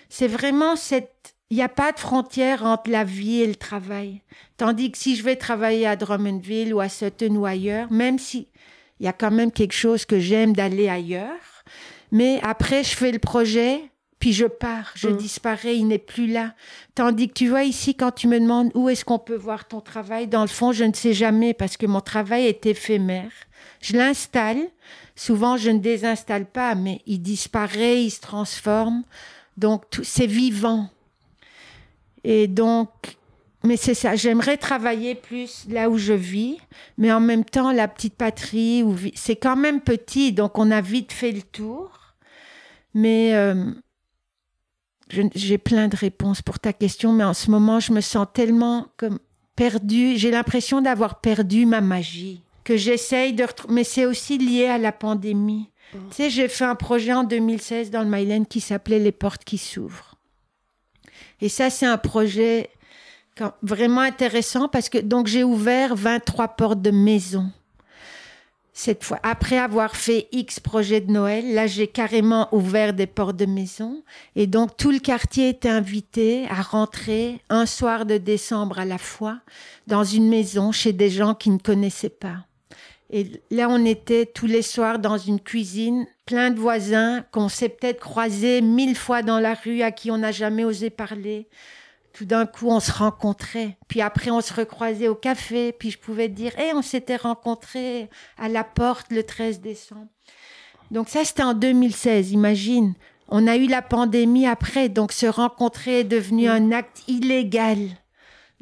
c'est 0.09 0.29
vraiment 0.29 0.77
cette... 0.77 1.13
Il 1.49 1.57
n'y 1.57 1.63
a 1.63 1.69
pas 1.69 1.93
de 1.93 2.01
frontière 2.01 2.65
entre 2.65 2.91
la 2.91 3.05
vie 3.05 3.41
et 3.41 3.47
le 3.47 3.55
travail. 3.55 4.21
Tandis 4.57 4.91
que 4.91 4.99
si 4.99 5.15
je 5.15 5.23
vais 5.23 5.37
travailler 5.37 5.87
à 5.87 5.95
Drummondville 5.95 6.75
ou 6.75 6.81
à 6.81 6.89
Sutton 6.89 7.37
ou 7.37 7.47
ailleurs, 7.47 7.91
même 7.93 8.19
si 8.19 8.49
il 8.99 9.07
y 9.07 9.09
a 9.09 9.13
quand 9.13 9.31
même 9.31 9.53
quelque 9.53 9.75
chose 9.75 10.05
que 10.07 10.19
j'aime 10.19 10.55
d'aller 10.55 10.89
ailleurs, 10.89 11.63
mais 12.11 12.41
après, 12.43 12.83
je 12.83 12.97
fais 12.97 13.13
le 13.13 13.21
projet, 13.21 13.91
puis 14.19 14.33
je 14.33 14.47
pars, 14.47 14.93
je 14.95 15.09
Mm. 15.09 15.17
disparais, 15.17 15.77
il 15.77 15.87
n'est 15.89 15.99
plus 15.99 16.27
là. 16.27 16.55
Tandis 16.95 17.29
que 17.29 17.35
tu 17.35 17.49
vois 17.49 17.65
ici, 17.65 17.95
quand 17.95 18.13
tu 18.13 18.29
me 18.29 18.41
demandes 18.41 18.71
où 18.75 18.89
est-ce 18.89 19.05
qu'on 19.05 19.19
peut 19.19 19.37
voir 19.37 19.69
ton 19.69 19.81
travail, 19.81 20.27
dans 20.27 20.43
le 20.43 20.49
fond, 20.49 20.73
je 20.73 20.85
ne 20.85 20.93
sais 20.95 21.13
jamais 21.13 21.53
parce 21.55 21.77
que 21.77 21.87
mon 21.87 22.01
travail 22.01 22.47
est 22.47 22.65
éphémère. 22.67 23.31
Je 23.83 23.97
l'installe. 23.97 24.63
Souvent, 25.15 25.57
je 25.57 25.71
ne 25.71 25.79
désinstalle 25.79 26.47
pas, 26.47 26.75
mais 26.75 27.01
il 27.07 27.21
disparaît, 27.21 28.03
il 28.05 28.11
se 28.11 28.21
transforme. 28.21 29.03
Donc, 29.57 29.89
tout- 29.91 30.05
c'est 30.05 30.27
vivant. 30.27 30.89
Et 32.25 32.49
donc, 32.49 32.89
mais 33.65 33.77
c'est 33.77 33.95
ça, 33.95 34.17
j'aimerais 34.17 34.57
travailler 34.57 35.15
plus 35.15 35.67
là 35.69 35.89
où 35.91 35.97
je 35.99 36.13
vis, 36.13 36.59
mais 36.99 37.13
en 37.13 37.21
même 37.21 37.45
temps, 37.45 37.73
la 37.73 37.89
petite 37.89 38.15
patrie, 38.15 38.85
c'est 39.15 39.37
quand 39.37 39.57
même 39.57 39.81
petit, 39.81 40.33
donc 40.33 40.59
on 40.59 40.71
a 40.71 40.81
vite 40.81 41.13
fait 41.13 41.33
le 41.33 41.43
tour. 41.43 41.91
Mais 42.95 43.35
euh, 43.35 43.71
j'ai 45.11 45.59
plein 45.59 45.89
de 45.89 45.97
réponses 45.97 46.43
pour 46.43 46.59
ta 46.59 46.73
question, 46.73 47.13
mais 47.13 47.25
en 47.25 47.35
ce 47.35 47.51
moment, 47.51 47.81
je 47.81 47.93
me 47.93 48.01
sens 48.01 48.27
tellement 48.33 48.89
comme 48.97 49.19
perdue. 49.55 50.17
J'ai 50.17 50.31
l'impression 50.31 50.81
d'avoir 50.81 51.21
perdu 51.21 51.65
ma 51.67 51.81
magie, 51.81 52.43
que 52.65 52.77
j'essaye 52.77 53.33
de 53.33 53.45
retrouver. 53.45 53.75
Mais 53.75 53.85
c'est 53.85 54.05
aussi 54.07 54.39
lié 54.39 54.67
à 54.67 54.79
la 54.79 54.93
pandémie. 54.93 55.71
Tu 55.93 55.99
sais, 56.17 56.31
j'ai 56.31 56.49
fait 56.49 56.65
un 56.65 56.75
projet 56.75 57.13
en 57.13 57.23
2016 57.25 57.91
dans 57.91 58.03
le 58.03 58.09
Myland 58.11 58.45
qui 58.45 58.61
s'appelait 58.61 58.99
Les 58.99 59.13
portes 59.13 59.45
qui 59.45 59.57
s'ouvrent. 59.59 60.17
Et 61.41 61.49
ça, 61.49 61.71
c'est 61.71 61.87
un 61.87 61.99
projet 61.99 62.69
quand- 63.37 63.53
vraiment 63.63 64.01
intéressant 64.01 64.69
parce 64.69 64.89
que 64.89 64.99
donc 64.99 65.29
j'ai 65.29 65.45
ouvert 65.45 65.95
23 65.95 66.49
portes 66.49 66.83
de 66.83 66.91
maison. 66.91 67.51
Cette 68.79 69.05
fois, 69.05 69.19
après 69.23 69.57
avoir 69.57 69.97
fait 69.97 70.29
X 70.33 70.61
projets 70.61 71.01
de 71.01 71.11
Noël, 71.11 71.55
là 71.55 71.67
j'ai 71.67 71.87
carrément 71.87 72.55
ouvert 72.55 72.93
des 72.93 73.07
portes 73.07 73.37
de 73.37 73.47
maison 73.47 74.03
et 74.37 74.47
donc 74.47 74.77
tout 74.77 74.91
le 74.91 74.99
quartier 74.99 75.49
était 75.49 75.71
invité 75.71 76.47
à 76.51 76.61
rentrer 76.61 77.41
un 77.49 77.65
soir 77.65 78.05
de 78.05 78.19
décembre 78.19 78.79
à 78.79 78.85
la 78.85 78.99
fois 78.99 79.41
dans 79.87 80.05
une 80.05 80.29
maison 80.29 80.73
chez 80.73 80.93
des 80.93 81.09
gens 81.09 81.33
qui 81.33 81.49
ne 81.49 81.57
connaissaient 81.57 82.11
pas. 82.11 82.45
Et 83.09 83.41
là, 83.51 83.69
on 83.71 83.83
était 83.87 84.27
tous 84.27 84.47
les 84.47 84.61
soirs 84.61 84.99
dans 84.99 85.17
une 85.17 85.41
cuisine, 85.41 86.07
plein 86.27 86.51
de 86.51 86.61
voisins 86.61 87.25
qu'on 87.33 87.49
s'est 87.49 87.71
peut-être 87.71 88.01
croisés 88.01 88.61
mille 88.61 88.95
fois 88.95 89.23
dans 89.23 89.41
la 89.41 89.55
rue, 89.55 89.81
à 89.81 89.91
qui 89.91 90.11
on 90.11 90.19
n'a 90.19 90.33
jamais 90.33 90.65
osé 90.65 90.91
parler. 90.91 91.49
Tout 92.17 92.25
d'un 92.25 92.47
coup, 92.47 92.71
on 92.71 92.81
se 92.81 92.93
rencontrait. 92.93 93.77
Puis 93.89 94.01
après, 94.01 94.31
on 94.31 94.41
se 94.41 94.55
recroisait 94.55 95.07
au 95.07 95.15
café. 95.15 95.73
Puis 95.73 95.91
je 95.91 95.99
pouvais 95.99 96.29
dire, 96.29 96.59
hé, 96.59 96.73
on 96.73 96.81
s'était 96.81 97.17
rencontrés 97.17 98.09
à 98.39 98.49
la 98.49 98.65
porte 98.65 99.09
le 99.11 99.23
13 99.23 99.61
décembre. 99.61 100.09
Donc 100.91 101.11
ça, 101.11 101.27
c'était 101.27 101.43
en 101.43 101.53
2016, 101.53 102.33
imagine. 102.33 102.95
On 103.29 103.47
a 103.47 103.57
eu 103.57 103.67
la 103.67 103.83
pandémie 103.83 104.47
après, 104.47 104.89
donc 104.89 105.13
se 105.13 105.27
rencontrer 105.27 106.01
est 106.01 106.05
devenu 106.05 106.49
un 106.49 106.73
acte 106.73 107.03
illégal. 107.07 107.79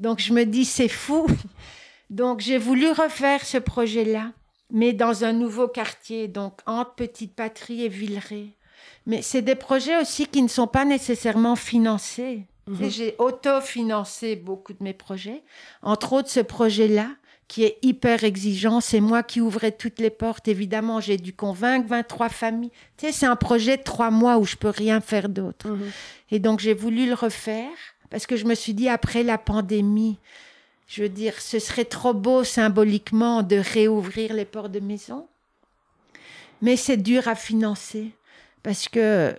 Donc 0.01 0.19
je 0.19 0.33
me 0.33 0.45
dis, 0.45 0.65
c'est 0.65 0.89
fou. 0.89 1.27
Donc 2.11 2.41
j'ai 2.41 2.59
voulu 2.59 2.91
refaire 2.91 3.45
ce 3.45 3.59
projet-là, 3.59 4.33
mais 4.71 4.93
dans 4.93 5.25
un 5.25 5.33
nouveau 5.33 5.69
quartier, 5.69 6.29
donc 6.29 6.61
entre 6.67 6.95
Petite 6.95 7.35
Patrie 7.35 7.85
et 7.85 7.89
Villeray. 7.89 8.51
Mais 9.07 9.23
c'est 9.23 9.43
des 9.43 9.55
projets 9.55 10.01
aussi 10.01 10.27
qui 10.27 10.43
ne 10.43 10.49
sont 10.49 10.67
pas 10.67 10.85
nécessairement 10.85 11.57
financés. 11.57 12.47
Sais, 12.79 12.91
J'ai 12.91 13.15
autofinancé 13.19 14.37
beaucoup 14.37 14.73
de 14.73 14.83
mes 14.83 14.95
projets, 14.95 15.43
entre 15.83 16.15
autres 16.15 16.31
ce 16.31 16.41
projet-là, 16.41 17.09
qui 17.47 17.65
est 17.65 17.79
hyper 17.83 18.25
exigeant. 18.25 18.81
C'est 18.81 19.01
moi 19.01 19.23
qui 19.23 19.41
ouvrais 19.41 19.73
toutes 19.73 19.99
les 19.99 20.11
portes. 20.11 20.49
Évidemment, 20.49 21.01
j'ai 21.01 21.19
dû 21.19 21.35
convaincre 21.35 21.89
23 21.89 22.29
familles. 22.31 22.71
Tu 22.97 23.07
sais, 23.07 23.13
c'est 23.13 23.27
un 23.27 23.37
projet 23.37 23.77
de 23.77 23.83
trois 23.83 24.11
mois 24.11 24.39
où 24.39 24.45
je 24.45 24.57
peux 24.57 24.71
rien 24.71 25.01
faire 25.01 25.29
d'autre. 25.29 25.69
Et 26.31 26.39
donc, 26.39 26.61
j'ai 26.61 26.75
voulu 26.75 27.07
le 27.07 27.15
refaire 27.15 27.69
parce 28.11 28.27
que 28.27 28.37
je 28.37 28.47
me 28.47 28.55
suis 28.55 28.75
dit, 28.75 28.89
après 28.89 29.23
la 29.23 29.39
pandémie, 29.39 30.19
je 30.87 31.03
veux 31.03 31.09
dire, 31.09 31.41
ce 31.41 31.59
serait 31.59 31.85
trop 31.85 32.15
beau 32.15 32.45
symboliquement 32.45 33.43
de 33.43 33.57
réouvrir 33.57 34.33
les 34.33 34.45
portes 34.45 34.73
de 34.73 34.81
maison. 34.81 35.27
Mais 36.63 36.77
c'est 36.77 36.97
dur 36.97 37.29
à 37.29 37.35
financer 37.35 38.13
parce 38.63 38.89
que 38.89 39.37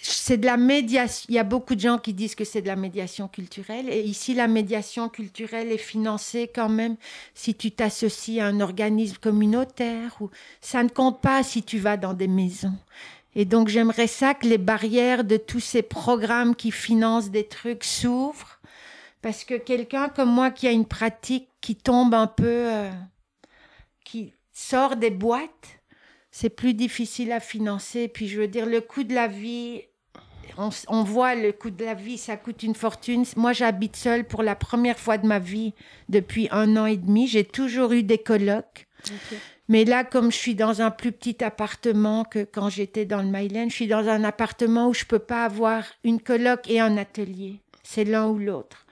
c'est 0.00 0.38
de 0.38 0.46
la 0.46 0.56
médiation. 0.56 1.26
Il 1.28 1.34
y 1.34 1.38
a 1.38 1.44
beaucoup 1.44 1.74
de 1.74 1.80
gens 1.80 1.98
qui 1.98 2.14
disent 2.14 2.34
que 2.34 2.44
c'est 2.44 2.62
de 2.62 2.68
la 2.68 2.76
médiation 2.76 3.28
culturelle. 3.28 3.88
Et 3.88 4.02
ici, 4.02 4.34
la 4.34 4.46
médiation 4.46 5.08
culturelle 5.08 5.72
est 5.72 5.78
financée 5.78 6.50
quand 6.54 6.68
même 6.68 6.96
si 7.34 7.54
tu 7.54 7.72
t'associes 7.72 8.40
à 8.40 8.46
un 8.46 8.60
organisme 8.60 9.16
communautaire. 9.20 10.16
Ou... 10.20 10.30
Ça 10.60 10.82
ne 10.82 10.88
compte 10.88 11.20
pas 11.20 11.42
si 11.42 11.62
tu 11.62 11.78
vas 11.78 11.96
dans 11.96 12.14
des 12.14 12.28
maisons. 12.28 12.78
Et 13.34 13.44
donc, 13.44 13.68
j'aimerais 13.68 14.06
ça 14.06 14.34
que 14.34 14.46
les 14.46 14.58
barrières 14.58 15.24
de 15.24 15.36
tous 15.36 15.60
ces 15.60 15.82
programmes 15.82 16.54
qui 16.54 16.70
financent 16.70 17.30
des 17.30 17.46
trucs 17.46 17.84
s'ouvrent. 17.84 18.60
Parce 19.22 19.44
que 19.44 19.54
quelqu'un 19.54 20.08
comme 20.08 20.30
moi 20.30 20.50
qui 20.50 20.66
a 20.66 20.72
une 20.72 20.86
pratique 20.86 21.48
qui 21.60 21.76
tombe 21.76 22.14
un 22.14 22.26
peu, 22.26 22.46
euh, 22.46 22.90
qui 24.04 24.32
sort 24.52 24.96
des 24.96 25.10
boîtes, 25.10 25.79
c'est 26.30 26.50
plus 26.50 26.74
difficile 26.74 27.32
à 27.32 27.40
financer. 27.40 28.08
Puis 28.08 28.28
je 28.28 28.40
veux 28.40 28.48
dire, 28.48 28.66
le 28.66 28.80
coût 28.80 29.04
de 29.04 29.14
la 29.14 29.26
vie, 29.26 29.82
on, 30.88 31.02
voit 31.02 31.34
le 31.34 31.52
coût 31.52 31.70
de 31.70 31.84
la 31.84 31.94
vie, 31.94 32.18
ça 32.18 32.36
coûte 32.36 32.62
une 32.62 32.74
fortune. 32.74 33.24
Moi, 33.36 33.52
j'habite 33.52 33.96
seule 33.96 34.24
pour 34.24 34.42
la 34.42 34.54
première 34.54 34.98
fois 34.98 35.18
de 35.18 35.26
ma 35.26 35.38
vie 35.38 35.74
depuis 36.08 36.48
un 36.50 36.76
an 36.76 36.86
et 36.86 36.96
demi. 36.96 37.26
J'ai 37.26 37.44
toujours 37.44 37.92
eu 37.92 38.02
des 38.02 38.18
colocs. 38.18 38.86
Mais 39.68 39.84
là, 39.84 40.02
comme 40.02 40.32
je 40.32 40.36
suis 40.36 40.56
dans 40.56 40.82
un 40.82 40.90
plus 40.90 41.12
petit 41.12 41.44
appartement 41.44 42.24
que 42.24 42.44
quand 42.44 42.68
j'étais 42.68 43.04
dans 43.04 43.22
le 43.22 43.28
Myland, 43.28 43.68
je 43.68 43.74
suis 43.74 43.86
dans 43.86 44.08
un 44.08 44.24
appartement 44.24 44.88
où 44.88 44.94
je 44.94 45.04
peux 45.04 45.20
pas 45.20 45.44
avoir 45.44 45.84
une 46.02 46.20
coloc 46.20 46.68
et 46.68 46.80
un 46.80 46.96
atelier. 46.96 47.60
C'est 47.84 48.04
l'un 48.04 48.26
ou 48.26 48.38
l'autre. 48.38 48.86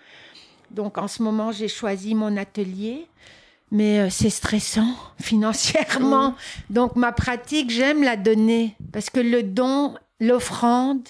Donc, 0.71 0.99
en 0.99 1.09
ce 1.09 1.23
moment, 1.23 1.51
j'ai 1.51 1.69
choisi 1.69 2.15
mon 2.15 2.37
atelier. 2.37 3.09
Mais 3.71 4.01
euh, 4.01 4.11
c'est 4.11 4.31
stressant 4.31 4.95
financièrement. 5.21 6.35
Donc, 6.71 6.97
ma 6.97 7.13
pratique, 7.13 7.71
j'aime 7.71 8.03
la 8.03 8.17
donner 8.17 8.77
parce 8.93 9.11
que 9.11 9.21
le 9.21 9.43
don, 9.43 9.95
l'offrande, 10.21 11.07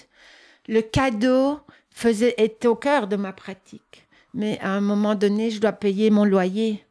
le 0.67 0.81
cadeau 0.81 1.59
faisait, 1.89 2.35
est 2.37 2.65
au 2.65 2.75
cœur 2.75 3.07
de 3.07 3.15
ma 3.15 3.33
pratique. 3.33 4.07
Mais 4.33 4.59
à 4.59 4.71
un 4.71 4.81
moment 4.81 5.15
donné, 5.15 5.51
je 5.51 5.59
dois 5.59 5.71
payer 5.71 6.09
mon 6.09 6.25
loyer. 6.25 6.83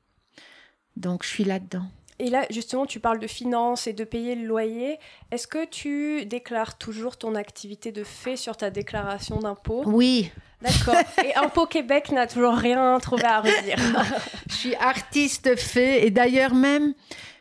Donc, 0.97 1.23
je 1.23 1.29
suis 1.29 1.45
là-dedans. 1.45 1.87
Et 2.19 2.31
là, 2.31 2.47
justement, 2.51 2.87
tu 2.87 3.01
parles 3.01 3.21
de 3.21 3.27
finances 3.27 3.87
et 3.87 3.93
de 3.93 4.05
payer 4.05 4.35
le 4.35 4.47
loyer. 4.47 4.99
Est-ce 5.31 5.47
que 5.47 5.65
tu 5.65 6.27
déclares 6.27 6.79
toujours 6.79 7.17
ton 7.17 7.35
activité 7.35 7.93
de 7.93 8.05
fait 8.05 8.37
sur 8.37 8.57
ta 8.57 8.71
déclaration 8.71 9.39
d'impôt? 9.39 9.83
Oui, 9.87 10.31
D'accord. 10.61 10.97
Et 11.25 11.35
Impôt 11.37 11.67
Québec 11.67 12.11
n'a 12.11 12.27
toujours 12.27 12.55
rien 12.55 12.99
trouvé 12.99 13.25
à 13.25 13.41
redire. 13.41 13.79
je 14.51 14.55
suis 14.55 14.75
artiste 14.75 15.57
fait. 15.57 16.07
Et 16.07 16.11
d'ailleurs, 16.11 16.55
même 16.55 16.95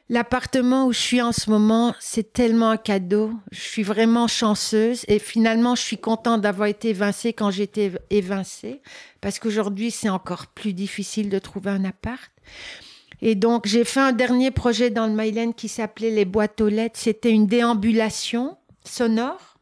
l'appartement 0.10 0.86
où 0.86 0.94
je 0.94 1.00
suis 1.00 1.22
en 1.22 1.32
ce 1.32 1.50
moment, 1.50 1.96
c'est 2.00 2.32
tellement 2.32 2.70
un 2.70 2.78
cadeau. 2.78 3.32
Je 3.52 3.60
suis 3.60 3.84
vraiment 3.84 4.28
chanceuse. 4.28 5.04
Et 5.08 5.20
finalement, 5.20 5.76
je 5.76 5.82
suis 5.82 5.98
contente 5.98 6.42
d'avoir 6.42 6.68
été 6.68 6.90
évincée 6.90 7.34
quand 7.34 7.50
j'étais 7.50 7.92
évincée. 8.10 8.82
Parce 9.20 9.40
qu'aujourd'hui, 9.40 9.90
c'est 9.90 10.10
encore 10.10 10.48
plus 10.48 10.74
difficile 10.74 11.30
de 11.30 11.40
trouver 11.40 11.72
un 11.72 11.86
appart. 11.86 12.32
Et 13.22 13.36
donc, 13.36 13.66
j'ai 13.66 13.84
fait 13.84 14.00
un 14.00 14.12
dernier 14.12 14.52
projet 14.52 14.90
dans 14.90 15.08
le 15.08 15.14
Myland 15.14 15.52
qui 15.52 15.68
s'appelait 15.68 16.12
Les 16.12 16.26
boîtes 16.26 16.62
aux 16.62 16.70
lettres. 16.70 17.00
C'était 17.00 17.32
une 17.32 17.48
déambulation 17.48 18.58
sonore. 18.84 19.58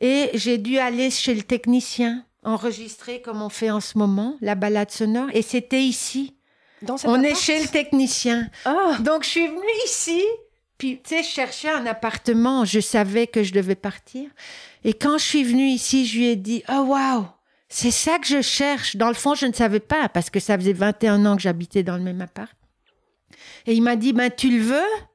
Et 0.00 0.30
j'ai 0.34 0.56
dû 0.58 0.78
aller 0.78 1.10
chez 1.10 1.34
le 1.34 1.42
technicien, 1.42 2.24
enregistrer 2.42 3.20
comme 3.20 3.42
on 3.42 3.50
fait 3.50 3.70
en 3.70 3.80
ce 3.80 3.98
moment, 3.98 4.36
la 4.40 4.54
balade 4.54 4.90
sonore. 4.90 5.28
Et 5.34 5.42
c'était 5.42 5.82
ici. 5.82 6.36
Dans 6.80 6.96
On 7.04 7.22
est 7.22 7.34
chez 7.34 7.60
le 7.60 7.68
technicien. 7.68 8.48
Ah, 8.64 8.96
Donc, 9.00 9.24
je 9.24 9.28
suis 9.28 9.46
venue 9.46 9.60
ici. 9.84 10.22
Puis, 10.78 10.98
tu 11.04 11.10
sais, 11.10 11.22
je 11.22 11.28
cherchais 11.28 11.68
un 11.68 11.84
appartement. 11.84 12.64
Je 12.64 12.80
savais 12.80 13.26
que 13.26 13.42
je 13.42 13.52
devais 13.52 13.74
partir. 13.74 14.30
Et 14.84 14.94
quand 14.94 15.18
je 15.18 15.24
suis 15.24 15.44
venue 15.44 15.68
ici, 15.68 16.06
je 16.06 16.18
lui 16.18 16.26
ai 16.28 16.36
dit, 16.36 16.62
oh, 16.70 16.84
waouh, 16.88 17.26
c'est 17.68 17.90
ça 17.90 18.18
que 18.18 18.26
je 18.26 18.40
cherche. 18.40 18.96
Dans 18.96 19.08
le 19.08 19.14
fond, 19.14 19.34
je 19.34 19.44
ne 19.44 19.52
savais 19.52 19.80
pas 19.80 20.08
parce 20.08 20.30
que 20.30 20.40
ça 20.40 20.56
faisait 20.56 20.72
21 20.72 21.26
ans 21.26 21.36
que 21.36 21.42
j'habitais 21.42 21.82
dans 21.82 21.98
le 21.98 22.02
même 22.02 22.22
appart. 22.22 22.50
Et 23.66 23.74
il 23.74 23.82
m'a 23.82 23.96
dit, 23.96 24.12
ben, 24.12 24.30
tu 24.34 24.50
le 24.50 24.62
veux? 24.62 25.06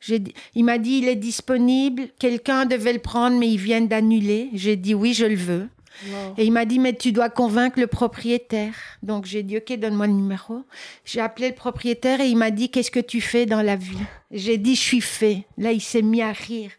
J'ai 0.00 0.20
dit, 0.20 0.32
il 0.54 0.64
m'a 0.64 0.78
dit, 0.78 0.98
il 0.98 1.08
est 1.08 1.16
disponible. 1.16 2.08
Quelqu'un 2.18 2.66
devait 2.66 2.92
le 2.92 2.98
prendre, 3.00 3.38
mais 3.38 3.48
ils 3.48 3.58
viennent 3.58 3.88
d'annuler. 3.88 4.50
J'ai 4.54 4.76
dit, 4.76 4.94
oui, 4.94 5.12
je 5.12 5.26
le 5.26 5.34
veux. 5.34 5.68
wow. 6.06 6.34
Et 6.36 6.44
il 6.44 6.52
m'a 6.52 6.64
dit, 6.64 6.78
mais 6.78 6.94
tu 6.94 7.10
dois 7.10 7.30
convaincre 7.30 7.80
le 7.80 7.88
propriétaire. 7.88 8.74
Donc 9.02 9.24
j'ai 9.24 9.42
dit, 9.42 9.56
ok, 9.56 9.76
donne-moi 9.76 10.06
le 10.06 10.12
numéro. 10.12 10.62
J'ai 11.04 11.20
appelé 11.20 11.48
le 11.48 11.54
propriétaire 11.54 12.20
et 12.20 12.28
il 12.28 12.36
m'a 12.36 12.50
dit, 12.52 12.70
qu'est-ce 12.70 12.92
que 12.92 13.00
tu 13.00 13.20
fais 13.20 13.44
dans 13.44 13.62
la 13.62 13.74
vie? 13.74 13.98
J'ai 14.30 14.56
dit, 14.56 14.76
je 14.76 14.80
suis 14.82 15.00
fait. 15.00 15.44
Là, 15.56 15.72
il 15.72 15.80
s'est 15.80 16.02
mis 16.02 16.22
à 16.22 16.30
rire. 16.32 16.70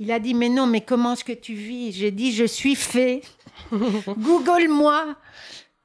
Il 0.00 0.10
a 0.10 0.18
dit, 0.18 0.34
mais 0.34 0.48
non, 0.48 0.66
mais 0.66 0.80
comment 0.80 1.12
est-ce 1.12 1.22
que 1.24 1.32
tu 1.32 1.54
vis? 1.54 1.92
J'ai 1.92 2.10
dit, 2.10 2.32
je 2.32 2.44
suis 2.44 2.74
fait. 2.74 3.22
Google-moi. 3.72 5.14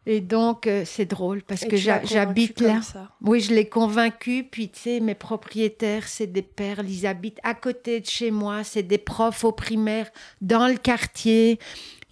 Et 0.06 0.22
donc, 0.22 0.66
euh, 0.66 0.84
c'est 0.86 1.06
drôle 1.06 1.44
parce 1.44 1.64
Et 1.64 1.68
que 1.68 1.76
j'habite 1.78 2.62
là. 2.62 2.80
Oui, 3.22 3.42
je 3.42 3.54
l'ai 3.54 3.68
convaincu. 3.68 4.46
Puis, 4.50 4.70
tu 4.70 4.80
sais, 4.80 5.00
mes 5.02 5.14
propriétaires, 5.14 6.08
c'est 6.08 6.28
des 6.28 6.42
perles. 6.42 6.90
Ils 6.90 7.06
habitent 7.06 7.40
à 7.44 7.54
côté 7.54 8.00
de 8.00 8.06
chez 8.06 8.32
moi. 8.32 8.64
C'est 8.64 8.84
des 8.84 8.98
profs 8.98 9.44
au 9.44 9.52
primaire 9.52 10.10
dans 10.42 10.68
le 10.68 10.78
quartier. 10.78 11.60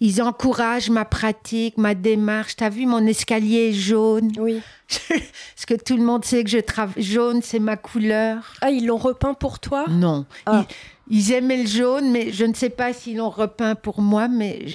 Ils 0.00 0.22
encouragent 0.22 0.90
ma 0.90 1.04
pratique, 1.04 1.76
ma 1.76 1.94
démarche. 1.94 2.56
T'as 2.56 2.68
vu, 2.68 2.86
mon 2.86 3.04
escalier 3.06 3.70
est 3.70 3.72
jaune. 3.72 4.30
Oui. 4.38 4.60
Parce 5.08 5.66
que 5.66 5.74
tout 5.74 5.96
le 5.96 6.04
monde 6.04 6.24
sait 6.24 6.44
que 6.44 6.50
je 6.50 6.58
travaille. 6.58 7.02
Jaune, 7.02 7.40
c'est 7.42 7.58
ma 7.58 7.76
couleur. 7.76 8.54
Ah, 8.60 8.70
ils 8.70 8.86
l'ont 8.86 8.98
repeint 8.98 9.34
pour 9.34 9.58
toi? 9.58 9.86
Non. 9.88 10.24
Ah. 10.46 10.66
Ils, 11.10 11.18
ils 11.18 11.32
aimaient 11.32 11.62
le 11.62 11.68
jaune, 11.68 12.12
mais 12.12 12.30
je 12.32 12.44
ne 12.44 12.54
sais 12.54 12.70
pas 12.70 12.92
s'ils 12.92 13.16
l'ont 13.16 13.30
repeint 13.30 13.74
pour 13.74 14.00
moi, 14.00 14.28
mais 14.28 14.66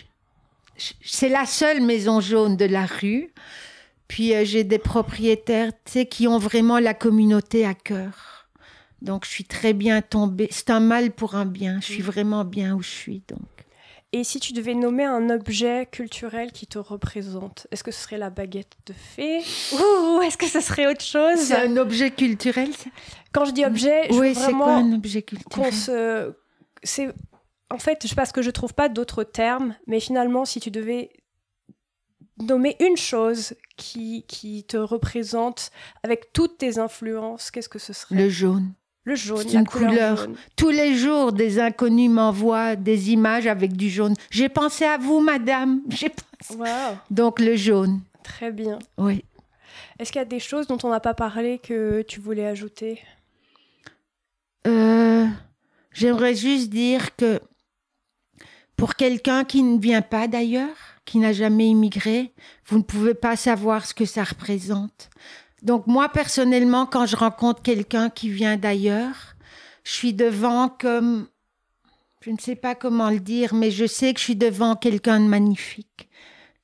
c'est 1.03 1.29
la 1.29 1.45
seule 1.45 1.81
maison 1.81 2.19
jaune 2.19 2.57
de 2.57 2.65
la 2.65 2.85
rue. 2.85 3.33
Puis 4.07 4.35
euh, 4.35 4.43
j'ai 4.45 4.63
des 4.63 4.79
propriétaires, 4.79 5.71
qui 6.09 6.27
ont 6.27 6.37
vraiment 6.37 6.79
la 6.79 6.93
communauté 6.93 7.65
à 7.65 7.73
cœur. 7.73 8.47
Donc 9.01 9.25
je 9.25 9.31
suis 9.31 9.43
très 9.43 9.73
bien 9.73 10.01
tombée. 10.01 10.47
C'est 10.51 10.69
un 10.69 10.79
mal 10.79 11.11
pour 11.11 11.35
un 11.35 11.45
bien. 11.45 11.79
Je 11.81 11.85
suis 11.85 12.01
vraiment 12.01 12.45
bien 12.45 12.75
où 12.75 12.81
je 12.81 12.89
suis. 12.89 13.23
Donc 13.27 13.41
Et 14.13 14.23
si 14.23 14.39
tu 14.39 14.53
devais 14.53 14.75
nommer 14.75 15.03
un 15.03 15.29
objet 15.29 15.87
culturel 15.91 16.51
qui 16.51 16.67
te 16.67 16.79
représente, 16.79 17.67
est-ce 17.71 17.83
que 17.83 17.91
ce 17.91 18.01
serait 18.03 18.17
la 18.17 18.29
baguette 18.29 18.73
de 18.85 18.93
fée 18.93 19.39
Ou 19.73 20.21
est-ce 20.21 20.37
que 20.37 20.47
ce 20.47 20.61
serait 20.61 20.87
autre 20.87 21.03
chose? 21.03 21.37
C'est 21.39 21.57
un 21.57 21.75
objet 21.77 22.11
culturel. 22.11 22.73
ça? 22.73 22.89
Quand 23.33 23.45
je 23.45 23.51
dis 23.51 23.65
objet, 23.65 24.07
je 24.09 24.13
Oui, 24.19 24.29
veux 24.29 24.33
c'est 24.35 24.51
quoi 24.53 24.75
vraiment 24.75 24.77
un 24.77 24.93
objet 24.93 25.21
qu'on 25.21 25.35
culturel 25.37 25.73
se... 25.73 26.33
C'est... 26.83 27.09
En 27.69 27.77
fait, 27.79 28.05
parce 28.15 28.31
que 28.31 28.41
je 28.41 28.51
trouve 28.51 28.73
pas 28.73 28.89
d'autres 28.89 29.23
termes, 29.23 29.75
mais 29.87 29.99
finalement, 29.99 30.45
si 30.45 30.59
tu 30.59 30.69
devais 30.71 31.11
nommer 32.39 32.75
une 32.79 32.97
chose 32.97 33.53
qui, 33.77 34.23
qui 34.27 34.63
te 34.63 34.77
représente 34.77 35.71
avec 36.03 36.33
toutes 36.33 36.57
tes 36.57 36.77
influences, 36.79 37.51
qu'est-ce 37.51 37.69
que 37.69 37.79
ce 37.79 37.93
serait? 37.93 38.15
Le 38.15 38.29
jaune. 38.29 38.73
Le 39.05 39.15
jaune, 39.15 39.43
C'est 39.47 39.57
une 39.57 39.65
couleur, 39.67 39.89
couleur. 39.89 40.17
jaune. 40.17 40.35
Tous 40.55 40.69
les 40.69 40.95
jours, 40.95 41.33
des 41.33 41.59
inconnus 41.59 42.09
m'envoient 42.09 42.75
des 42.75 43.11
images 43.11 43.47
avec 43.47 43.73
du 43.73 43.89
jaune. 43.89 44.13
J'ai 44.29 44.49
pensé 44.49 44.85
à 44.85 44.97
vous, 44.97 45.19
madame. 45.19 45.81
J'ai 45.89 46.09
pensé- 46.09 46.57
Waouh, 46.57 46.97
Donc 47.09 47.39
le 47.39 47.55
jaune. 47.55 48.01
très 48.23 48.51
bien. 48.51 48.79
Oui. 48.97 49.25
Est-ce 49.99 50.11
qu'il 50.11 50.19
y 50.19 50.21
a 50.21 50.25
des 50.25 50.39
choses 50.39 50.67
dont 50.67 50.77
on 50.83 50.89
n'a 50.89 50.99
pas 50.99 51.13
parlé 51.13 51.59
que 51.59 52.01
tu 52.03 52.19
voulais 52.19 52.45
ajouter? 52.45 53.01
Euh, 54.67 55.27
J'aimerais 55.91 56.35
juste 56.35 56.69
dire 56.69 57.15
que 57.15 57.39
pour 58.75 58.95
quelqu'un 58.95 59.43
qui 59.43 59.63
ne 59.63 59.79
vient 59.79 60.01
pas 60.01 60.27
d'ailleurs, 60.27 60.75
qui 61.05 61.19
n'a 61.19 61.33
jamais 61.33 61.67
immigré, 61.67 62.33
vous 62.65 62.77
ne 62.77 62.83
pouvez 62.83 63.13
pas 63.13 63.35
savoir 63.35 63.85
ce 63.85 63.93
que 63.93 64.05
ça 64.05 64.23
représente. 64.23 65.09
Donc 65.61 65.87
moi, 65.87 66.09
personnellement, 66.09 66.85
quand 66.85 67.05
je 67.05 67.15
rencontre 67.15 67.61
quelqu'un 67.61 68.09
qui 68.09 68.29
vient 68.29 68.57
d'ailleurs, 68.57 69.35
je 69.83 69.91
suis 69.91 70.13
devant 70.13 70.69
comme... 70.69 71.27
Je 72.21 72.31
ne 72.31 72.37
sais 72.37 72.55
pas 72.55 72.73
comment 72.73 73.09
le 73.09 73.19
dire, 73.19 73.53
mais 73.53 73.69
je 73.69 73.85
sais 73.85 74.13
que 74.13 74.19
je 74.19 74.23
suis 74.23 74.35
devant 74.37 74.77
quelqu'un 74.77 75.19
de 75.19 75.25
magnifique, 75.25 76.09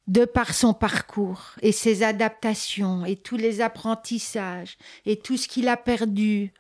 de 0.08 0.24
par 0.24 0.54
son 0.54 0.74
parcours 0.74 1.52
et 1.62 1.74
ses 1.74 2.02
adaptations 2.02 3.04
et 3.04 3.18
tous 3.18 3.36
les 3.36 3.60
apprentissages 3.60 4.78
et 5.06 5.20
tout 5.20 5.36
ce 5.36 5.50
qu'il 5.50 5.68
a 5.68 5.76
perdu. 5.76 6.54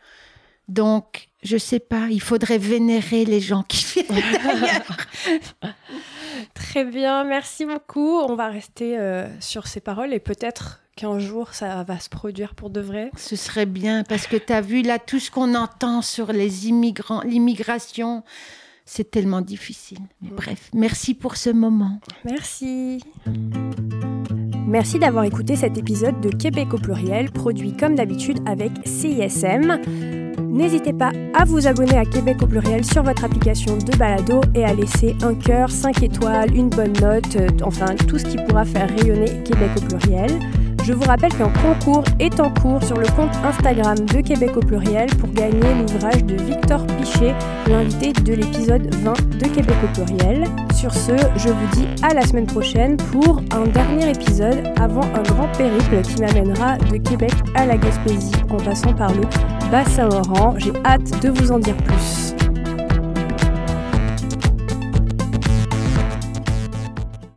Donc, 0.67 1.28
je 1.43 1.57
sais 1.57 1.79
pas, 1.79 2.07
il 2.09 2.21
faudrait 2.21 2.57
vénérer 2.57 3.25
les 3.25 3.39
gens 3.39 3.63
qui 3.63 3.85
viennent 3.85 4.07
d'ailleurs. 4.43 4.97
Très 6.53 6.85
bien, 6.85 7.23
merci 7.23 7.65
beaucoup. 7.65 8.19
On 8.19 8.35
va 8.35 8.49
rester 8.49 8.97
euh, 8.97 9.27
sur 9.39 9.67
ces 9.67 9.79
paroles 9.79 10.13
et 10.13 10.19
peut-être 10.19 10.81
qu'un 10.95 11.19
jour 11.19 11.53
ça 11.53 11.83
va 11.83 11.99
se 11.99 12.09
produire 12.09 12.55
pour 12.55 12.69
de 12.69 12.81
vrai. 12.81 13.11
Ce 13.17 13.35
serait 13.35 13.65
bien 13.65 14.03
parce 14.03 14.27
que 14.27 14.35
tu 14.35 14.51
as 14.51 14.61
vu 14.61 14.81
là 14.81 14.99
tout 14.99 15.19
ce 15.19 15.31
qu'on 15.31 15.55
entend 15.55 16.01
sur 16.01 16.33
les 16.33 16.67
immigrants, 16.67 17.21
l'immigration, 17.21 18.23
c'est 18.85 19.09
tellement 19.09 19.41
difficile. 19.41 19.99
Mais 20.21 20.31
bref, 20.31 20.69
merci 20.73 21.13
pour 21.13 21.37
ce 21.37 21.51
moment. 21.51 22.01
Merci. 22.25 23.01
Merci 24.69 24.99
d'avoir 24.99 25.23
écouté 25.23 25.55
cet 25.55 25.79
épisode 25.79 26.21
de 26.21 26.29
Québec 26.29 26.75
au 26.75 26.77
pluriel, 26.77 27.31
produit 27.31 27.75
comme 27.75 27.95
d'habitude 27.95 28.37
avec 28.45 28.71
CISM. 28.85 29.79
N'hésitez 30.47 30.93
pas 30.93 31.11
à 31.33 31.43
vous 31.43 31.65
abonner 31.65 31.97
à 31.97 32.05
Québec 32.05 32.43
au 32.43 32.45
pluriel 32.45 32.85
sur 32.85 33.01
votre 33.01 33.23
application 33.23 33.77
de 33.77 33.97
balado 33.97 34.41
et 34.53 34.63
à 34.65 34.75
laisser 34.75 35.15
un 35.23 35.33
cœur, 35.33 35.71
5 35.71 36.03
étoiles, 36.03 36.55
une 36.55 36.69
bonne 36.69 36.93
note, 37.01 37.35
euh, 37.35 37.47
enfin 37.63 37.95
tout 37.95 38.19
ce 38.19 38.25
qui 38.25 38.37
pourra 38.47 38.63
faire 38.63 38.87
rayonner 38.89 39.41
Québec 39.43 39.71
au 39.75 39.81
pluriel. 39.81 40.39
Je 40.89 40.95
vous 40.95 41.03
rappelle 41.03 41.31
qu'un 41.31 41.49
concours 41.49 42.03
est 42.19 42.39
en 42.39 42.49
cours 42.49 42.81
sur 42.83 42.97
le 42.97 43.05
compte 43.15 43.29
Instagram 43.45 43.95
de 43.95 44.21
Québec 44.21 44.57
au 44.57 44.59
pluriel 44.59 45.07
pour 45.17 45.29
gagner 45.29 45.75
l'ouvrage 45.79 46.23
de 46.23 46.33
Victor 46.33 46.83
Pichet, 46.97 47.35
l'invité 47.67 48.11
de 48.11 48.33
l'épisode 48.33 48.91
20 48.95 49.37
de 49.37 49.47
Québec 49.49 49.75
au 49.83 50.03
pluriel. 50.03 50.45
Sur 50.73 50.91
ce, 50.91 51.11
je 51.37 51.49
vous 51.49 51.67
dis 51.73 51.85
à 52.01 52.15
la 52.15 52.23
semaine 52.23 52.47
prochaine 52.47 52.97
pour 52.97 53.39
un 53.51 53.67
dernier 53.67 54.09
épisode 54.09 54.63
avant 54.81 55.03
un 55.03 55.21
grand 55.21 55.49
périple 55.55 56.01
qui 56.01 56.21
m'amènera 56.21 56.77
de 56.77 56.97
Québec 56.97 57.33
à 57.53 57.67
la 57.67 57.77
Gaspésie 57.77 58.31
en 58.49 58.57
passant 58.57 58.93
par 58.93 59.13
le 59.13 59.21
Bas-Saint-Laurent. 59.69 60.55
J'ai 60.57 60.73
hâte 60.85 61.21
de 61.21 61.29
vous 61.29 61.51
en 61.51 61.59
dire 61.59 61.77
plus. 61.77 62.33